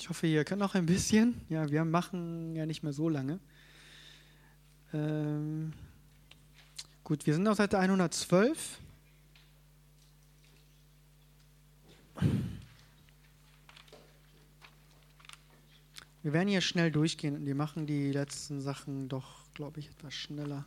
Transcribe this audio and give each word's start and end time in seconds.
Ich 0.00 0.08
hoffe, 0.08 0.28
ihr 0.28 0.44
könnt 0.44 0.60
noch 0.60 0.76
ein 0.76 0.86
bisschen. 0.86 1.40
Ja, 1.48 1.68
wir 1.68 1.84
machen 1.84 2.54
ja 2.54 2.66
nicht 2.66 2.84
mehr 2.84 2.92
so 2.92 3.08
lange. 3.08 3.40
Ähm, 4.92 5.72
gut, 7.02 7.26
wir 7.26 7.34
sind 7.34 7.48
auf 7.48 7.56
Seite 7.56 7.80
112. 7.80 8.78
Wir 16.22 16.32
werden 16.32 16.48
hier 16.48 16.60
schnell 16.60 16.92
durchgehen 16.92 17.34
und 17.34 17.46
wir 17.46 17.56
machen 17.56 17.86
die 17.86 18.12
letzten 18.12 18.60
Sachen 18.60 19.08
doch, 19.08 19.52
glaube 19.54 19.80
ich, 19.80 19.90
etwas 19.90 20.14
schneller. 20.14 20.64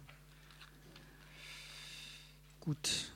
Gut. 2.59 3.13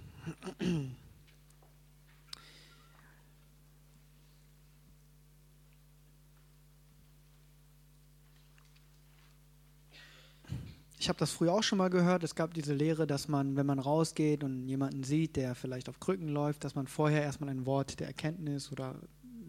Ich 11.06 11.10
habe 11.10 11.20
das 11.20 11.30
früher 11.30 11.54
auch 11.54 11.62
schon 11.62 11.78
mal 11.78 11.92
gehört. 11.92 12.24
Es 12.24 12.34
gab 12.34 12.56
diese 12.56 12.74
Lehre, 12.74 13.06
dass 13.06 13.28
man, 13.28 13.56
wenn 13.56 13.68
man 13.68 13.78
rausgeht 13.78 14.44
und 14.44 14.68
jemanden 14.68 15.04
sieht, 15.04 15.36
der 15.36 15.54
vielleicht 15.54 15.88
auf 15.88 16.00
Krücken 16.00 16.30
läuft, 16.30 16.64
dass 16.64 16.74
man 16.74 16.88
vorher 16.88 17.22
erstmal 17.22 17.52
ein 17.52 17.68
Wort 17.68 18.00
der 18.00 18.08
Erkenntnis 18.08 18.72
oder 18.72 18.96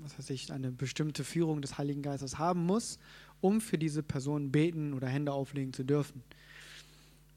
was 0.03 0.19
weiß 0.19 0.29
ich, 0.29 0.53
eine 0.53 0.71
bestimmte 0.71 1.25
Führung 1.25 1.63
des 1.63 1.79
Heiligen 1.79 2.03
Geistes 2.03 2.39
haben 2.39 2.67
muss, 2.67 2.99
um 3.41 3.63
für 3.63 3.79
diese 3.79 4.03
Person 4.03 4.53
beten 4.53 4.93
oder 4.93 5.09
Hände 5.09 5.33
auflegen 5.33 5.73
zu 5.73 5.83
dürfen. 5.83 6.23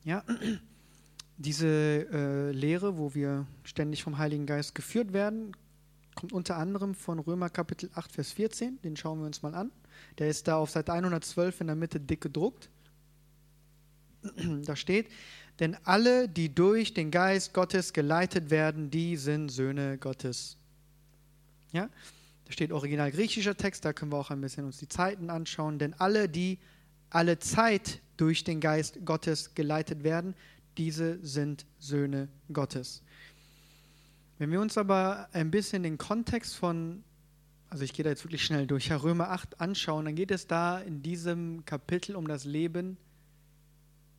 Ja, 0.04 0.26
diese 1.38 1.68
äh, 2.12 2.52
Lehre, 2.52 2.98
wo 2.98 3.16
wir 3.16 3.48
ständig 3.64 4.04
vom 4.04 4.18
Heiligen 4.18 4.46
Geist 4.46 4.76
geführt 4.76 5.14
werden, 5.14 5.56
kommt 6.16 6.34
unter 6.34 6.58
anderem 6.58 6.94
von 6.94 7.20
Römer 7.20 7.50
Kapitel 7.50 7.90
8, 7.94 8.12
Vers 8.12 8.34
14. 8.34 8.82
Den 8.82 8.98
schauen 8.98 9.20
wir 9.20 9.28
uns 9.28 9.44
mal 9.44 9.56
an. 9.56 9.72
Der 10.18 10.28
ist 10.28 10.50
da 10.50 10.58
auf 10.58 10.72
Seite 10.72 10.92
112 10.92 11.62
in 11.62 11.68
der 11.68 11.78
Mitte 11.78 12.02
dick 12.02 12.20
gedruckt. 12.20 12.70
Da 14.66 14.76
steht, 14.76 15.08
denn 15.60 15.76
alle, 15.84 16.30
die 16.30 16.54
durch 16.54 16.94
den 16.94 17.12
Geist 17.12 17.54
Gottes 17.54 17.94
geleitet 17.94 18.50
werden, 18.50 18.90
die 18.90 19.18
sind 19.18 19.50
Söhne 19.50 19.98
Gottes. 19.98 20.58
Ja? 21.72 21.90
Da 22.46 22.52
steht 22.52 22.72
original 22.72 23.12
griechischer 23.12 23.56
Text, 23.56 23.86
da 23.86 23.94
können 23.94 24.12
wir 24.12 24.18
auch 24.18 24.32
ein 24.32 24.42
bisschen 24.42 24.66
uns 24.66 24.78
die 24.78 24.88
Zeiten 24.88 25.30
anschauen, 25.30 25.78
denn 25.78 25.94
alle, 25.96 26.30
die 26.30 26.58
alle 27.10 27.40
Zeit 27.40 28.02
durch 28.18 28.44
den 28.44 28.60
Geist 28.60 29.00
Gottes 29.06 29.54
geleitet 29.54 30.04
werden, 30.04 30.34
diese 30.78 31.20
sind 31.26 31.66
Söhne 31.80 32.30
Gottes. 32.52 33.04
Wenn 34.38 34.52
wir 34.52 34.62
uns 34.62 34.78
aber 34.78 35.28
ein 35.34 35.52
bisschen 35.52 35.84
den 35.84 35.98
Kontext 35.98 36.56
von, 36.56 37.04
also 37.70 37.84
ich 37.84 37.92
gehe 37.92 38.04
da 38.04 38.10
jetzt 38.10 38.24
wirklich 38.24 38.46
schnell 38.46 38.66
durch, 38.66 38.90
Römer 38.92 39.32
8 39.32 39.60
anschauen, 39.60 40.06
dann 40.06 40.16
geht 40.16 40.32
es 40.32 40.48
da 40.48 40.80
in 40.80 41.02
diesem 41.04 41.66
Kapitel 41.66 42.16
um 42.16 42.28
das 42.28 42.46
Leben 42.46 42.98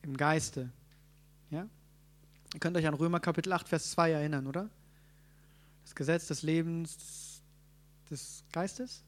im 0.03 0.17
Geiste. 0.17 0.71
Ja? 1.51 1.69
Ihr 2.55 2.61
könnt 2.61 2.77
euch 2.77 2.87
an 2.87 2.95
Römer 2.95 3.21
Kapitel 3.21 3.53
8, 3.53 3.69
Vers 3.69 3.91
2 3.93 4.13
erinnern, 4.13 4.47
oder? 4.47 4.71
Das 5.85 5.95
Gesetz 5.95 6.27
des 6.29 6.43
Lebens 6.43 7.43
des 8.11 8.45
Geistes. 8.53 9.05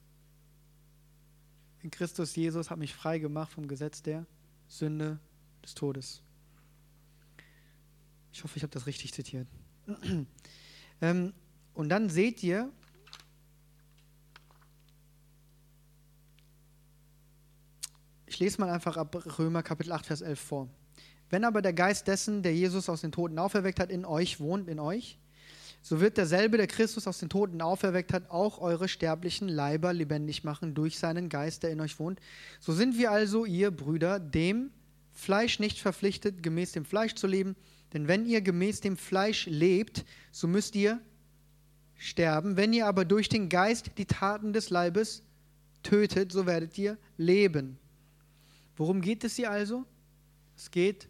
In 1.81 1.91
Christus 1.91 2.37
Jesus 2.37 2.71
hat 2.71 2.79
mich 2.79 2.95
frei 2.95 3.19
gemacht 3.19 3.53
vom 3.53 3.67
Gesetz 3.67 4.03
der 4.03 4.27
Sünde 4.69 5.19
des 5.65 5.75
Todes. 5.75 6.23
Ich 8.33 8.45
hoffe, 8.45 8.57
ich 8.57 8.63
habe 8.63 8.73
das 8.73 8.87
richtig 8.87 9.13
zitiert. 9.13 9.49
ähm, 11.01 11.35
und 11.75 11.89
dann 11.89 12.09
seht 12.09 12.43
ihr, 12.43 12.73
ich 18.27 18.39
lese 18.39 18.61
mal 18.61 18.71
einfach 18.71 18.97
ab 18.97 19.39
Römer 19.39 19.63
Kapitel 19.63 19.93
8, 19.93 20.07
Vers 20.07 20.21
11 20.21 20.41
vor. 20.41 20.69
Wenn 21.33 21.45
aber 21.45 21.63
der 21.63 21.73
Geist 21.73 22.09
dessen, 22.09 22.43
der 22.43 22.55
Jesus 22.55 22.91
aus 22.91 23.01
den 23.01 23.11
Toten 23.11 23.39
auferweckt 23.39 23.81
hat, 23.81 23.91
in 23.91 24.05
euch 24.05 24.39
wohnt, 24.39 24.69
in 24.69 24.79
euch, 24.79 25.19
so 25.81 25.99
wird 25.99 26.19
derselbe, 26.19 26.59
der 26.59 26.67
Christus 26.67 27.07
aus 27.07 27.21
den 27.21 27.31
Toten 27.31 27.63
auferweckt 27.63 28.13
hat, 28.13 28.31
auch 28.31 28.61
eure 28.61 28.87
sterblichen 28.87 29.49
Leiber 29.49 29.95
lebendig 29.95 30.45
machen 30.45 30.75
durch 30.75 30.99
seinen 30.99 31.31
Geist, 31.31 31.63
der 31.63 31.71
in 31.71 31.81
euch 31.81 31.99
wohnt. 31.99 32.21
So 32.61 32.75
sind 32.75 32.99
wir 32.99 33.11
also, 33.11 33.47
ihr 33.47 33.71
Brüder, 33.71 34.21
dem 34.21 34.73
Fleisch 35.11 35.59
nicht 35.59 35.81
verpflichtet, 35.81 36.43
gemäß 36.43 36.73
dem 36.73 36.85
Fleisch 36.85 37.15
zu 37.15 37.27
leben. 37.27 37.57
Denn 37.95 38.09
wenn 38.09 38.27
ihr 38.27 38.43
gemäß 38.43 38.83
dem 38.83 38.99
Fleisch 38.99 39.47
lebt, 39.47 40.05
so 40.33 40.47
müsst 40.47 40.77
ihr 40.77 41.01
sterben. 41.97 42.59
Wenn 42.59 42.75
ihr 42.75 42.87
aber 42.87 43.07
durch 43.07 43.31
den 43.31 43.49
Geist 43.49 43.93
die 43.97 44.05
Taten 44.05 44.53
des 44.53 44.69
Leibes 44.69 45.23
tötet, 45.83 46.31
so 46.31 46.45
werdet 46.45 46.77
ihr 46.77 46.99
leben. 47.17 47.79
Worum 48.77 49.01
geht 49.01 49.25
es 49.25 49.37
hier 49.37 49.51
also? 49.51 49.87
Es 50.59 50.71
geht 50.71 51.09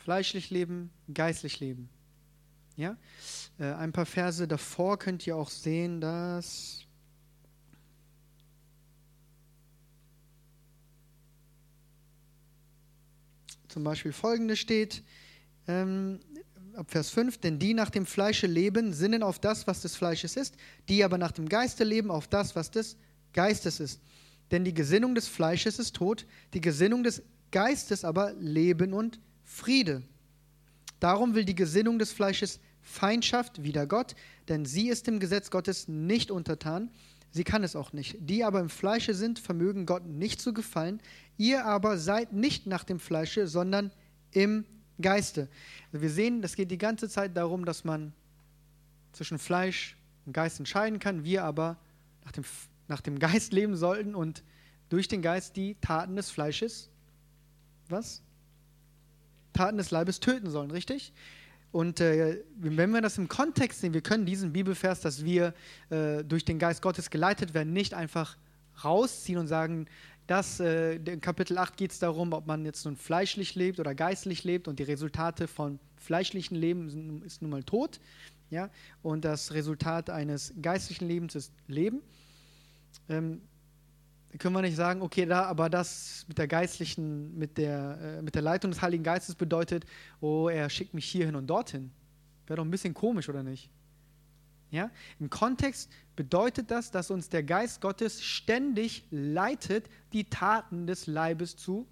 Fleischlich 0.00 0.50
leben, 0.50 0.90
geistlich 1.12 1.60
leben. 1.60 1.90
Ja? 2.76 2.96
Äh, 3.58 3.72
ein 3.74 3.92
paar 3.92 4.06
Verse 4.06 4.48
davor 4.48 4.98
könnt 4.98 5.26
ihr 5.26 5.36
auch 5.36 5.50
sehen, 5.50 6.00
dass 6.00 6.86
zum 13.68 13.84
Beispiel 13.84 14.12
folgendes 14.12 14.58
steht, 14.58 15.02
ähm, 15.68 16.20
ab 16.74 16.90
Vers 16.90 17.10
5, 17.10 17.38
denn 17.38 17.58
die 17.58 17.74
nach 17.74 17.90
dem 17.90 18.06
Fleische 18.06 18.46
leben, 18.46 18.94
sinnen 18.94 19.22
auf 19.22 19.38
das, 19.38 19.66
was 19.66 19.82
des 19.82 19.96
Fleisches 19.96 20.36
ist, 20.36 20.56
die 20.88 21.04
aber 21.04 21.18
nach 21.18 21.32
dem 21.32 21.48
Geiste 21.48 21.84
leben, 21.84 22.10
auf 22.10 22.26
das, 22.26 22.56
was 22.56 22.70
des 22.70 22.96
Geistes 23.34 23.80
ist. 23.80 24.00
Denn 24.50 24.64
die 24.64 24.74
Gesinnung 24.74 25.14
des 25.14 25.28
Fleisches 25.28 25.78
ist 25.78 25.94
Tod, 25.94 26.26
die 26.54 26.60
Gesinnung 26.60 27.04
des 27.04 27.22
Geistes 27.50 28.04
aber 28.04 28.32
Leben 28.34 28.94
und 28.94 29.20
Friede. 29.50 30.02
Darum 31.00 31.34
will 31.34 31.44
die 31.44 31.56
Gesinnung 31.56 31.98
des 31.98 32.12
Fleisches 32.12 32.60
Feindschaft 32.82 33.64
wider 33.64 33.86
Gott, 33.86 34.14
denn 34.48 34.64
sie 34.64 34.88
ist 34.88 35.08
dem 35.08 35.18
Gesetz 35.18 35.50
Gottes 35.50 35.88
nicht 35.88 36.30
untertan, 36.30 36.90
sie 37.32 37.42
kann 37.42 37.64
es 37.64 37.74
auch 37.74 37.92
nicht. 37.92 38.16
Die 38.20 38.44
aber 38.44 38.60
im 38.60 38.70
Fleische 38.70 39.12
sind, 39.12 39.40
vermögen 39.40 39.86
Gott 39.86 40.06
nicht 40.06 40.40
zu 40.40 40.54
gefallen. 40.54 41.02
Ihr 41.36 41.66
aber 41.66 41.98
seid 41.98 42.32
nicht 42.32 42.66
nach 42.66 42.84
dem 42.84 43.00
Fleische, 43.00 43.48
sondern 43.48 43.90
im 44.30 44.64
Geiste. 45.00 45.48
Also 45.92 46.02
wir 46.02 46.10
sehen, 46.10 46.42
es 46.44 46.54
geht 46.54 46.70
die 46.70 46.78
ganze 46.78 47.08
Zeit 47.08 47.36
darum, 47.36 47.64
dass 47.64 47.84
man 47.84 48.12
zwischen 49.12 49.38
Fleisch 49.38 49.96
und 50.26 50.32
Geist 50.32 50.60
entscheiden 50.60 51.00
kann. 51.00 51.24
Wir 51.24 51.44
aber 51.44 51.76
nach 52.24 52.32
dem, 52.32 52.44
nach 52.86 53.00
dem 53.00 53.18
Geist 53.18 53.52
leben 53.52 53.76
sollten 53.76 54.14
und 54.14 54.44
durch 54.88 55.08
den 55.08 55.22
Geist 55.22 55.56
die 55.56 55.74
Taten 55.80 56.16
des 56.16 56.30
Fleisches, 56.30 56.88
was? 57.88 58.22
Taten 59.52 59.78
des 59.78 59.90
Leibes 59.90 60.20
töten 60.20 60.50
sollen, 60.50 60.70
richtig? 60.70 61.12
Und 61.72 62.00
äh, 62.00 62.42
wenn 62.56 62.90
wir 62.90 63.00
das 63.00 63.16
im 63.18 63.28
Kontext 63.28 63.80
sehen, 63.80 63.94
wir 63.94 64.00
können 64.00 64.26
diesen 64.26 64.52
Bibelvers, 64.52 65.00
dass 65.00 65.24
wir 65.24 65.54
äh, 65.90 66.24
durch 66.24 66.44
den 66.44 66.58
Geist 66.58 66.82
Gottes 66.82 67.10
geleitet 67.10 67.54
werden, 67.54 67.72
nicht 67.72 67.94
einfach 67.94 68.36
rausziehen 68.82 69.38
und 69.38 69.46
sagen, 69.46 69.86
dass 70.26 70.60
äh, 70.60 70.94
in 70.94 71.20
Kapitel 71.20 71.58
8 71.58 71.76
geht 71.76 71.92
es 71.92 71.98
darum, 71.98 72.32
ob 72.32 72.46
man 72.46 72.64
jetzt 72.64 72.84
nun 72.84 72.96
fleischlich 72.96 73.54
lebt 73.54 73.78
oder 73.78 73.94
geistlich 73.94 74.44
lebt 74.44 74.68
und 74.68 74.78
die 74.78 74.84
Resultate 74.84 75.46
von 75.46 75.78
fleischlichen 75.96 76.56
Leben 76.56 76.88
sind, 76.88 77.24
ist 77.24 77.42
nun 77.42 77.50
mal 77.50 77.62
Tod. 77.62 78.00
Ja? 78.50 78.70
Und 79.02 79.24
das 79.24 79.52
Resultat 79.52 80.10
eines 80.10 80.52
geistlichen 80.60 81.06
Lebens 81.06 81.34
ist 81.34 81.52
Leben. 81.68 82.00
Ähm, 83.08 83.42
können 84.38 84.54
wir 84.54 84.62
nicht 84.62 84.76
sagen, 84.76 85.02
okay, 85.02 85.26
da, 85.26 85.44
aber 85.44 85.68
das 85.68 86.24
mit 86.28 86.38
der 86.38 86.46
geistlichen, 86.46 87.36
mit 87.36 87.58
der, 87.58 87.98
äh, 88.18 88.22
mit 88.22 88.34
der 88.34 88.42
Leitung 88.42 88.70
des 88.70 88.80
Heiligen 88.80 89.02
Geistes 89.02 89.34
bedeutet, 89.34 89.84
oh, 90.20 90.48
er 90.48 90.70
schickt 90.70 90.94
mich 90.94 91.06
hierhin 91.06 91.34
und 91.34 91.48
dorthin. 91.48 91.90
Wäre 92.46 92.58
doch 92.58 92.64
ein 92.64 92.70
bisschen 92.70 92.94
komisch, 92.94 93.28
oder 93.28 93.42
nicht? 93.42 93.70
Ja? 94.70 94.90
Im 95.18 95.30
Kontext 95.30 95.90
bedeutet 96.16 96.70
das, 96.70 96.90
dass 96.90 97.10
uns 97.10 97.28
der 97.28 97.42
Geist 97.42 97.80
Gottes 97.80 98.22
ständig 98.22 99.04
leitet, 99.10 99.88
die 100.12 100.24
Taten 100.24 100.86
des 100.86 101.06
Leibes 101.06 101.56
zu 101.56 101.86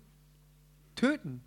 töten. 0.95 1.43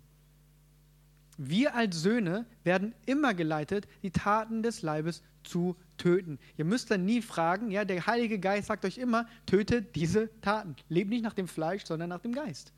Wir 1.38 1.74
als 1.74 2.02
Söhne 2.02 2.46
werden 2.62 2.94
immer 3.06 3.34
geleitet, 3.34 3.88
die 4.02 4.10
Taten 4.10 4.62
des 4.62 4.82
Leibes 4.82 5.22
zu 5.44 5.76
töten. 5.96 6.38
Ihr 6.56 6.64
müsst 6.64 6.90
dann 6.90 7.04
nie 7.04 7.22
fragen, 7.22 7.70
ja, 7.70 7.84
der 7.84 8.06
Heilige 8.06 8.38
Geist 8.38 8.68
sagt 8.68 8.84
euch 8.84 8.98
immer, 8.98 9.26
tötet 9.46 9.96
diese 9.96 10.28
Taten. 10.40 10.76
Lebt 10.88 11.10
nicht 11.10 11.22
nach 11.22 11.32
dem 11.32 11.48
Fleisch, 11.48 11.84
sondern 11.84 12.10
nach 12.10 12.20
dem 12.20 12.32
Geist. 12.32 12.72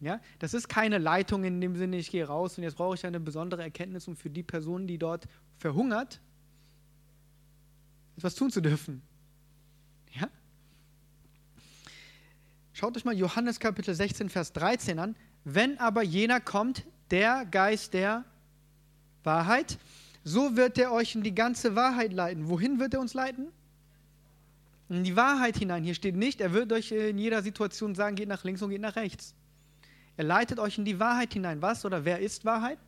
Ja, 0.00 0.20
das 0.38 0.54
ist 0.54 0.68
keine 0.68 0.98
Leitung 0.98 1.44
in 1.44 1.60
dem 1.60 1.76
Sinne, 1.76 1.98
ich 1.98 2.10
gehe 2.10 2.26
raus 2.26 2.56
und 2.56 2.64
jetzt 2.64 2.76
brauche 2.76 2.94
ich 2.94 3.04
eine 3.04 3.20
besondere 3.20 3.62
Erkenntnis, 3.62 4.08
um 4.08 4.16
für 4.16 4.30
die 4.30 4.42
Person, 4.42 4.86
die 4.86 4.96
dort 4.96 5.28
verhungert, 5.58 6.20
etwas 8.16 8.34
tun 8.34 8.50
zu 8.50 8.62
dürfen. 8.62 9.02
Ja? 10.18 10.28
Schaut 12.72 12.96
euch 12.96 13.04
mal 13.04 13.16
Johannes 13.16 13.60
Kapitel 13.60 13.94
16, 13.94 14.30
Vers 14.30 14.54
13 14.54 14.98
an. 14.98 15.16
Wenn 15.44 15.78
aber 15.78 16.02
jener 16.02 16.40
kommt, 16.40 16.86
der 17.10 17.44
Geist 17.44 17.94
der 17.94 18.24
Wahrheit, 19.24 19.78
so 20.24 20.56
wird 20.56 20.78
er 20.78 20.92
euch 20.92 21.14
in 21.14 21.22
die 21.22 21.34
ganze 21.34 21.76
Wahrheit 21.76 22.12
leiten. 22.12 22.48
Wohin 22.48 22.78
wird 22.78 22.94
er 22.94 23.00
uns 23.00 23.14
leiten? 23.14 23.48
in 24.90 25.04
die 25.04 25.16
Wahrheit 25.16 25.56
hinein. 25.56 25.84
Hier 25.84 25.94
steht 25.94 26.16
nicht, 26.16 26.40
er 26.40 26.52
wird 26.52 26.72
euch 26.72 26.90
in 26.90 27.16
jeder 27.16 27.42
Situation 27.42 27.94
sagen, 27.94 28.16
geht 28.16 28.28
nach 28.28 28.44
links 28.44 28.60
und 28.60 28.70
geht 28.70 28.80
nach 28.80 28.96
rechts. 28.96 29.34
Er 30.16 30.24
leitet 30.24 30.58
euch 30.58 30.78
in 30.78 30.84
die 30.84 30.98
Wahrheit 30.98 31.32
hinein. 31.32 31.62
Was 31.62 31.84
oder 31.84 32.04
wer 32.04 32.18
ist 32.18 32.44
Wahrheit? 32.44 32.78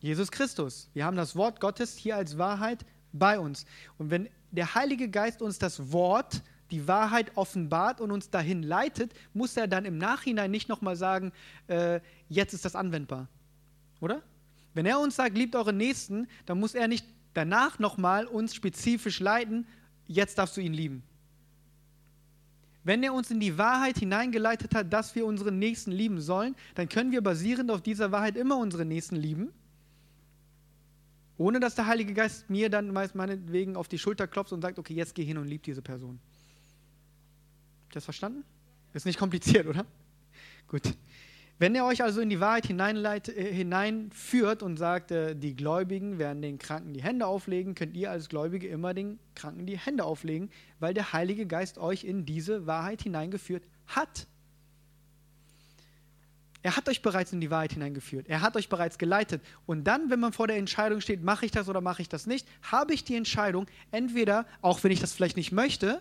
Jesus 0.00 0.30
Christus. 0.30 0.88
Wir 0.92 1.06
haben 1.06 1.16
das 1.16 1.34
Wort 1.34 1.60
Gottes 1.60 1.96
hier 1.96 2.16
als 2.16 2.38
Wahrheit 2.38 2.84
bei 3.12 3.38
uns. 3.38 3.64
Und 3.98 4.10
wenn 4.10 4.28
der 4.50 4.74
Heilige 4.74 5.08
Geist 5.08 5.42
uns 5.42 5.58
das 5.58 5.90
Wort, 5.90 6.42
die 6.70 6.86
Wahrheit 6.88 7.36
offenbart 7.36 8.00
und 8.00 8.10
uns 8.10 8.30
dahin 8.30 8.62
leitet, 8.62 9.12
muss 9.34 9.56
er 9.56 9.68
dann 9.68 9.84
im 9.84 9.98
Nachhinein 9.98 10.50
nicht 10.50 10.68
nochmal 10.68 10.96
sagen, 10.96 11.32
äh, 11.66 12.00
jetzt 12.28 12.54
ist 12.54 12.64
das 12.64 12.76
anwendbar. 12.76 13.28
Oder? 14.00 14.22
Wenn 14.74 14.86
er 14.86 15.00
uns 15.00 15.16
sagt, 15.16 15.36
liebt 15.36 15.56
eure 15.56 15.72
Nächsten, 15.72 16.28
dann 16.46 16.58
muss 16.60 16.74
er 16.74 16.88
nicht 16.88 17.04
danach 17.34 17.78
nochmal 17.78 18.26
uns 18.26 18.54
spezifisch 18.54 19.20
leiten, 19.20 19.66
jetzt 20.06 20.38
darfst 20.38 20.56
du 20.56 20.60
ihn 20.60 20.74
lieben. 20.74 21.02
Wenn 22.82 23.02
er 23.02 23.12
uns 23.12 23.30
in 23.30 23.40
die 23.40 23.58
Wahrheit 23.58 23.98
hineingeleitet 23.98 24.74
hat, 24.74 24.92
dass 24.92 25.14
wir 25.14 25.26
unseren 25.26 25.58
Nächsten 25.58 25.92
lieben 25.92 26.20
sollen, 26.20 26.56
dann 26.74 26.88
können 26.88 27.12
wir 27.12 27.20
basierend 27.20 27.70
auf 27.70 27.82
dieser 27.82 28.10
Wahrheit 28.10 28.36
immer 28.36 28.56
unsere 28.56 28.86
Nächsten 28.86 29.16
lieben, 29.16 29.52
ohne 31.36 31.60
dass 31.60 31.74
der 31.74 31.86
Heilige 31.86 32.14
Geist 32.14 32.48
mir 32.48 32.70
dann 32.70 32.92
meinetwegen 32.92 33.76
auf 33.76 33.88
die 33.88 33.98
Schulter 33.98 34.26
klopft 34.26 34.52
und 34.52 34.62
sagt, 34.62 34.78
okay, 34.78 34.94
jetzt 34.94 35.14
geh 35.14 35.24
hin 35.24 35.36
und 35.38 35.46
lieb 35.46 35.62
diese 35.62 35.82
Person. 35.82 36.20
Habt 37.90 37.96
ihr 37.96 38.02
das 38.02 38.04
verstanden? 38.04 38.44
Ist 38.92 39.04
nicht 39.04 39.18
kompliziert, 39.18 39.66
oder? 39.66 39.84
Gut. 40.68 40.94
Wenn 41.58 41.74
er 41.74 41.84
euch 41.86 42.04
also 42.04 42.20
in 42.20 42.30
die 42.30 42.38
Wahrheit 42.38 42.68
äh, 42.70 43.52
hineinführt 43.52 44.62
und 44.62 44.76
sagt, 44.76 45.10
äh, 45.10 45.34
die 45.34 45.56
Gläubigen 45.56 46.20
werden 46.20 46.40
den 46.40 46.58
Kranken 46.58 46.94
die 46.94 47.02
Hände 47.02 47.26
auflegen, 47.26 47.74
könnt 47.74 47.96
ihr 47.96 48.12
als 48.12 48.28
Gläubige 48.28 48.68
immer 48.68 48.94
den 48.94 49.18
Kranken 49.34 49.66
die 49.66 49.76
Hände 49.76 50.04
auflegen, 50.04 50.50
weil 50.78 50.94
der 50.94 51.12
Heilige 51.12 51.46
Geist 51.46 51.78
euch 51.78 52.04
in 52.04 52.26
diese 52.26 52.68
Wahrheit 52.68 53.02
hineingeführt 53.02 53.64
hat. 53.88 54.28
Er 56.62 56.76
hat 56.76 56.88
euch 56.88 57.02
bereits 57.02 57.32
in 57.32 57.40
die 57.40 57.50
Wahrheit 57.50 57.72
hineingeführt. 57.72 58.28
Er 58.28 58.40
hat 58.40 58.54
euch 58.54 58.68
bereits 58.68 58.98
geleitet. 58.98 59.42
Und 59.66 59.82
dann, 59.82 60.10
wenn 60.10 60.20
man 60.20 60.32
vor 60.32 60.46
der 60.46 60.58
Entscheidung 60.58 61.00
steht, 61.00 61.24
mache 61.24 61.44
ich 61.44 61.50
das 61.50 61.68
oder 61.68 61.80
mache 61.80 62.02
ich 62.02 62.08
das 62.08 62.28
nicht, 62.28 62.46
habe 62.62 62.94
ich 62.94 63.02
die 63.02 63.16
Entscheidung, 63.16 63.66
entweder, 63.90 64.46
auch 64.60 64.84
wenn 64.84 64.92
ich 64.92 65.00
das 65.00 65.12
vielleicht 65.12 65.36
nicht 65.36 65.50
möchte, 65.50 66.00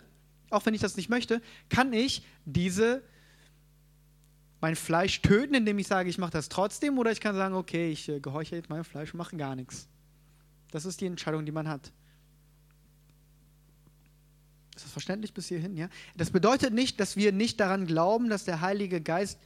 auch 0.51 0.65
wenn 0.65 0.73
ich 0.73 0.81
das 0.81 0.97
nicht 0.97 1.09
möchte, 1.09 1.41
kann 1.69 1.93
ich 1.93 2.23
diese 2.45 3.03
mein 4.61 4.75
Fleisch 4.75 5.21
töten, 5.21 5.53
indem 5.53 5.79
ich 5.79 5.87
sage, 5.87 6.09
ich 6.09 6.17
mache 6.17 6.31
das 6.31 6.49
trotzdem, 6.49 6.97
oder 6.97 7.11
ich 7.11 7.21
kann 7.21 7.35
sagen, 7.35 7.55
okay, 7.55 7.91
ich 7.91 8.09
äh, 8.09 8.19
gehorche 8.19 8.55
jetzt 8.55 8.69
meinem 8.69 8.83
Fleisch 8.83 9.13
und 9.13 9.17
mache 9.17 9.37
gar 9.37 9.55
nichts. 9.55 9.87
Das 10.71 10.85
ist 10.85 10.99
die 11.01 11.05
Entscheidung, 11.05 11.45
die 11.45 11.51
man 11.51 11.67
hat. 11.67 11.91
Ist 14.75 14.85
das 14.85 14.91
verständlich 14.91 15.33
bis 15.33 15.47
hierhin? 15.47 15.75
Ja? 15.75 15.89
Das 16.15 16.31
bedeutet 16.31 16.73
nicht, 16.73 16.99
dass 16.99 17.15
wir 17.15 17.31
nicht 17.31 17.59
daran 17.59 17.85
glauben, 17.85 18.29
dass 18.29 18.45
der 18.45 18.61
Heilige 18.61 19.01
Geist 19.01 19.39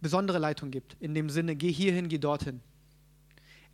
besondere 0.00 0.38
Leitung 0.38 0.70
gibt. 0.70 0.96
In 1.00 1.14
dem 1.14 1.28
Sinne, 1.30 1.56
geh 1.56 1.72
hierhin, 1.72 2.08
geh 2.08 2.18
dorthin. 2.18 2.60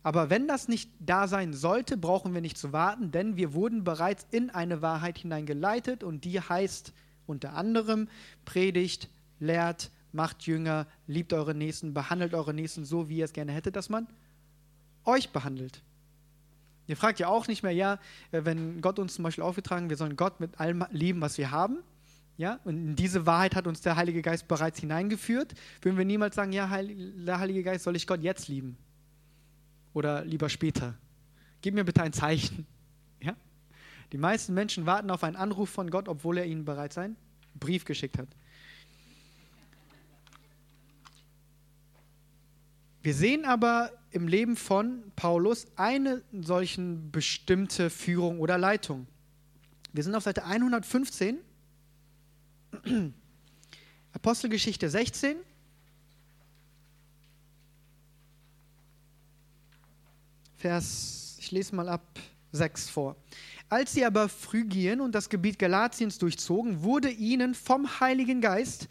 Aber 0.05 0.29
wenn 0.29 0.47
das 0.47 0.67
nicht 0.67 0.91
da 0.99 1.27
sein 1.27 1.51
sollte, 1.51 1.97
brauchen 1.97 2.35
wir 2.35 2.41
nicht 2.41 2.59
zu 2.59 2.71
warten, 2.71 3.09
denn 3.09 3.37
wir 3.37 3.55
wurden 3.55 3.83
bereits 3.83 4.27
in 4.29 4.51
eine 4.51 4.83
Wahrheit 4.83 5.17
hineingeleitet 5.17 6.03
und 6.03 6.25
die 6.25 6.39
heißt 6.39 6.93
unter 7.25 7.55
anderem 7.55 8.07
Predigt, 8.45 9.09
lehrt, 9.39 9.89
macht 10.11 10.43
Jünger, 10.43 10.85
liebt 11.07 11.33
eure 11.33 11.55
Nächsten, 11.55 11.95
behandelt 11.95 12.35
eure 12.35 12.53
Nächsten 12.53 12.85
so, 12.85 13.09
wie 13.09 13.17
ihr 13.17 13.25
es 13.25 13.33
gerne 13.33 13.51
hättet, 13.51 13.75
dass 13.75 13.89
man 13.89 14.05
euch 15.05 15.31
behandelt. 15.31 15.81
Ihr 16.85 16.97
fragt 16.97 17.17
ja 17.17 17.27
auch 17.27 17.47
nicht 17.47 17.63
mehr, 17.63 17.71
ja, 17.71 17.93
äh, 18.31 18.45
wenn 18.45 18.81
Gott 18.81 18.99
uns 18.99 19.15
zum 19.15 19.23
Beispiel 19.23 19.43
aufgetragen, 19.43 19.89
wir 19.89 19.97
sollen 19.97 20.17
Gott 20.17 20.39
mit 20.39 20.59
allem 20.59 20.85
lieben, 20.91 21.19
was 21.19 21.39
wir 21.39 21.49
haben. 21.49 21.79
Ja, 22.37 22.59
und 22.63 22.75
in 22.75 22.95
diese 22.95 23.25
Wahrheit 23.25 23.55
hat 23.55 23.65
uns 23.65 23.81
der 23.81 23.95
Heilige 23.95 24.21
Geist 24.21 24.47
bereits 24.47 24.79
hineingeführt. 24.79 25.55
Würden 25.81 25.97
wir 25.97 26.05
niemals 26.05 26.35
sagen, 26.35 26.51
ja, 26.51 26.69
der 26.79 27.39
Heilige 27.39 27.63
Geist, 27.63 27.85
soll 27.85 27.95
ich 27.95 28.05
Gott 28.05 28.21
jetzt 28.21 28.49
lieben? 28.49 28.77
Oder 29.95 30.25
lieber 30.25 30.49
später? 30.49 30.93
Gib 31.61 31.73
mir 31.73 31.85
bitte 31.85 32.03
ein 32.03 32.11
Zeichen. 32.11 32.67
Ja? 33.21 33.33
Die 34.11 34.17
meisten 34.17 34.53
Menschen 34.53 34.85
warten 34.85 35.09
auf 35.09 35.23
einen 35.23 35.37
Anruf 35.37 35.69
von 35.69 35.89
Gott, 35.89 36.09
obwohl 36.09 36.37
er 36.37 36.45
ihnen 36.45 36.65
bereits 36.65 36.97
einen 36.97 37.15
Brief 37.55 37.85
geschickt 37.85 38.17
hat. 38.17 38.27
Wir 43.01 43.13
sehen 43.13 43.45
aber 43.45 43.91
im 44.11 44.27
Leben 44.27 44.57
von 44.57 45.01
Paulus 45.15 45.65
eine 45.77 46.23
solchen 46.33 47.09
bestimmte 47.11 47.89
Führung 47.89 48.41
oder 48.41 48.57
Leitung. 48.57 49.07
Wir 49.93 50.03
sind 50.03 50.13
auf 50.13 50.23
Seite 50.23 50.43
115, 50.43 51.37
Apostelgeschichte 54.11 54.89
16. 54.89 55.37
Vers, 60.65 61.37
ich 61.37 61.51
lese 61.51 61.75
mal 61.75 61.87
ab 61.87 62.19
6 62.51 62.89
vor. 62.89 63.15
Als 63.69 63.93
sie 63.93 64.03
aber 64.03 64.27
Phrygien 64.27 64.99
und 64.99 65.13
das 65.13 65.29
Gebiet 65.29 65.59
Galatiens 65.59 66.17
durchzogen, 66.17 66.81
wurde 66.81 67.11
ihnen 67.11 67.53
vom 67.53 67.99
Heiligen 67.99 68.41
Geist 68.41 68.87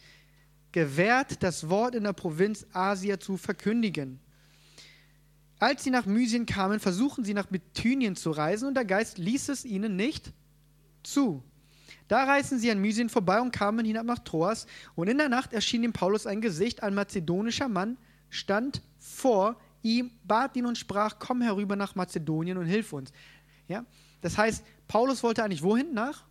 gewährt, 0.71 1.43
das 1.43 1.69
Wort 1.69 1.97
in 1.97 2.05
der 2.05 2.13
Provinz 2.13 2.65
Asia 2.73 3.19
zu 3.19 3.37
verkündigen. 3.37 4.21
Als 5.59 5.83
sie 5.83 5.91
nach 5.91 6.07
Mysien 6.07 6.47
kamen, 6.47 6.79
versuchten 6.79 7.25
sie 7.25 7.35
nach 7.35 7.47
Bithynien 7.47 8.15
zu 8.15 8.31
reisen 8.31 8.69
und 8.69 8.75
der 8.75 8.85
Geist 8.85 9.19
ließ 9.19 9.49
es 9.49 9.65
ihnen 9.65 9.97
nicht 9.97 10.33
zu. 11.03 11.43
Da 12.07 12.23
reisten 12.23 12.61
sie 12.61 12.71
an 12.71 12.79
Mysien 12.79 13.09
vorbei 13.09 13.41
und 13.41 13.51
kamen 13.51 13.85
hinab 13.85 14.07
nach 14.07 14.21
Troas. 14.21 14.69
Und 14.95 15.09
in 15.09 15.19
der 15.19 15.29
Nacht 15.29 15.53
erschien 15.53 15.83
dem 15.83 15.93
Paulus 15.93 16.25
ein 16.29 16.41
Gesicht. 16.41 16.85
Ein 16.85 16.95
mazedonischer 16.95 17.67
Mann 17.67 17.99
stand 18.31 18.81
vor 19.01 19.57
ihm, 19.85 20.11
bat 20.25 20.57
ihn 20.57 20.67
und 20.67 20.79
sprach: 20.79 21.19
Komm 21.19 21.43
herüber 21.43 21.77
nach 21.77 21.95
Mazedonien 21.95 22.57
und 22.57 22.67
hilf 22.67 22.93
uns. 22.93 23.13
Ja? 23.69 23.85
Das 24.21 24.37
heißt, 24.37 24.65
Paulus 24.89 25.23
wollte 25.23 25.45
eigentlich 25.45 25.63
wohin? 25.63 25.95
Nach 25.95 26.25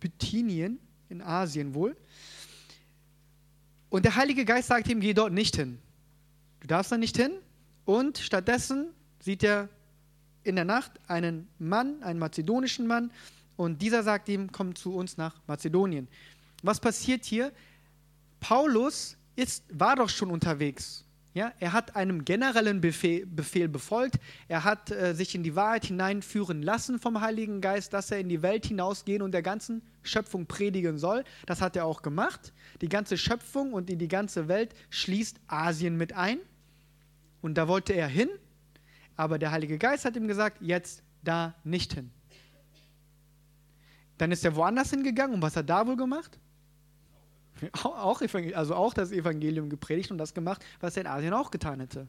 Bithynien 0.00 0.78
in 1.08 1.22
Asien 1.22 1.74
wohl. 1.74 1.96
Und 3.88 4.04
der 4.04 4.16
Heilige 4.16 4.44
Geist 4.44 4.68
sagt 4.68 4.88
ihm, 4.88 5.00
geh 5.00 5.14
dort 5.14 5.32
nicht 5.32 5.56
hin. 5.56 5.78
Du 6.60 6.66
darfst 6.66 6.92
da 6.92 6.98
nicht 6.98 7.16
hin. 7.16 7.32
Und 7.84 8.18
stattdessen 8.18 8.88
sieht 9.20 9.42
er 9.42 9.68
in 10.42 10.56
der 10.56 10.64
Nacht 10.64 10.92
einen 11.08 11.48
Mann, 11.58 12.02
einen 12.02 12.18
mazedonischen 12.18 12.86
Mann, 12.86 13.10
und 13.56 13.80
dieser 13.80 14.02
sagt 14.02 14.28
ihm, 14.28 14.52
komm 14.52 14.74
zu 14.74 14.94
uns 14.94 15.16
nach 15.16 15.40
Mazedonien. 15.46 16.08
Was 16.62 16.78
passiert 16.78 17.24
hier? 17.24 17.52
Paulus 18.38 19.15
ist, 19.36 19.64
war 19.72 19.96
doch 19.96 20.08
schon 20.08 20.30
unterwegs. 20.30 21.04
Ja, 21.36 21.52
er 21.60 21.74
hat 21.74 21.96
einem 21.96 22.24
generellen 22.24 22.80
Befehl, 22.80 23.26
Befehl 23.26 23.68
befolgt. 23.68 24.16
Er 24.48 24.64
hat 24.64 24.90
äh, 24.90 25.14
sich 25.14 25.34
in 25.34 25.42
die 25.42 25.54
Wahrheit 25.54 25.84
hineinführen 25.84 26.62
lassen 26.62 26.98
vom 26.98 27.20
Heiligen 27.20 27.60
Geist, 27.60 27.92
dass 27.92 28.10
er 28.10 28.18
in 28.18 28.30
die 28.30 28.40
Welt 28.40 28.64
hinausgehen 28.64 29.20
und 29.20 29.32
der 29.32 29.42
ganzen 29.42 29.82
Schöpfung 30.02 30.46
predigen 30.46 30.96
soll. 30.96 31.24
Das 31.44 31.60
hat 31.60 31.76
er 31.76 31.84
auch 31.84 32.00
gemacht. 32.00 32.54
Die 32.80 32.88
ganze 32.88 33.18
Schöpfung 33.18 33.74
und 33.74 33.90
in 33.90 33.98
die 33.98 34.08
ganze 34.08 34.48
Welt 34.48 34.74
schließt 34.88 35.38
Asien 35.46 35.98
mit 35.98 36.14
ein. 36.14 36.38
Und 37.42 37.58
da 37.58 37.68
wollte 37.68 37.92
er 37.92 38.08
hin, 38.08 38.30
aber 39.14 39.38
der 39.38 39.50
Heilige 39.50 39.76
Geist 39.76 40.06
hat 40.06 40.16
ihm 40.16 40.28
gesagt, 40.28 40.62
jetzt 40.62 41.02
da 41.22 41.54
nicht 41.64 41.92
hin. 41.92 42.10
Dann 44.16 44.32
ist 44.32 44.42
er 44.42 44.56
woanders 44.56 44.88
hingegangen 44.88 45.34
und 45.34 45.42
was 45.42 45.54
hat 45.54 45.68
er 45.68 45.84
da 45.84 45.86
wohl 45.86 45.96
gemacht? 45.96 46.38
Auch, 47.72 48.20
also 48.54 48.74
auch 48.74 48.94
das 48.94 49.12
Evangelium 49.12 49.70
gepredigt 49.70 50.10
und 50.10 50.18
das 50.18 50.34
gemacht, 50.34 50.64
was 50.80 50.96
er 50.96 51.02
in 51.02 51.06
Asien 51.06 51.32
auch 51.32 51.50
getan 51.50 51.80
hätte. 51.80 52.06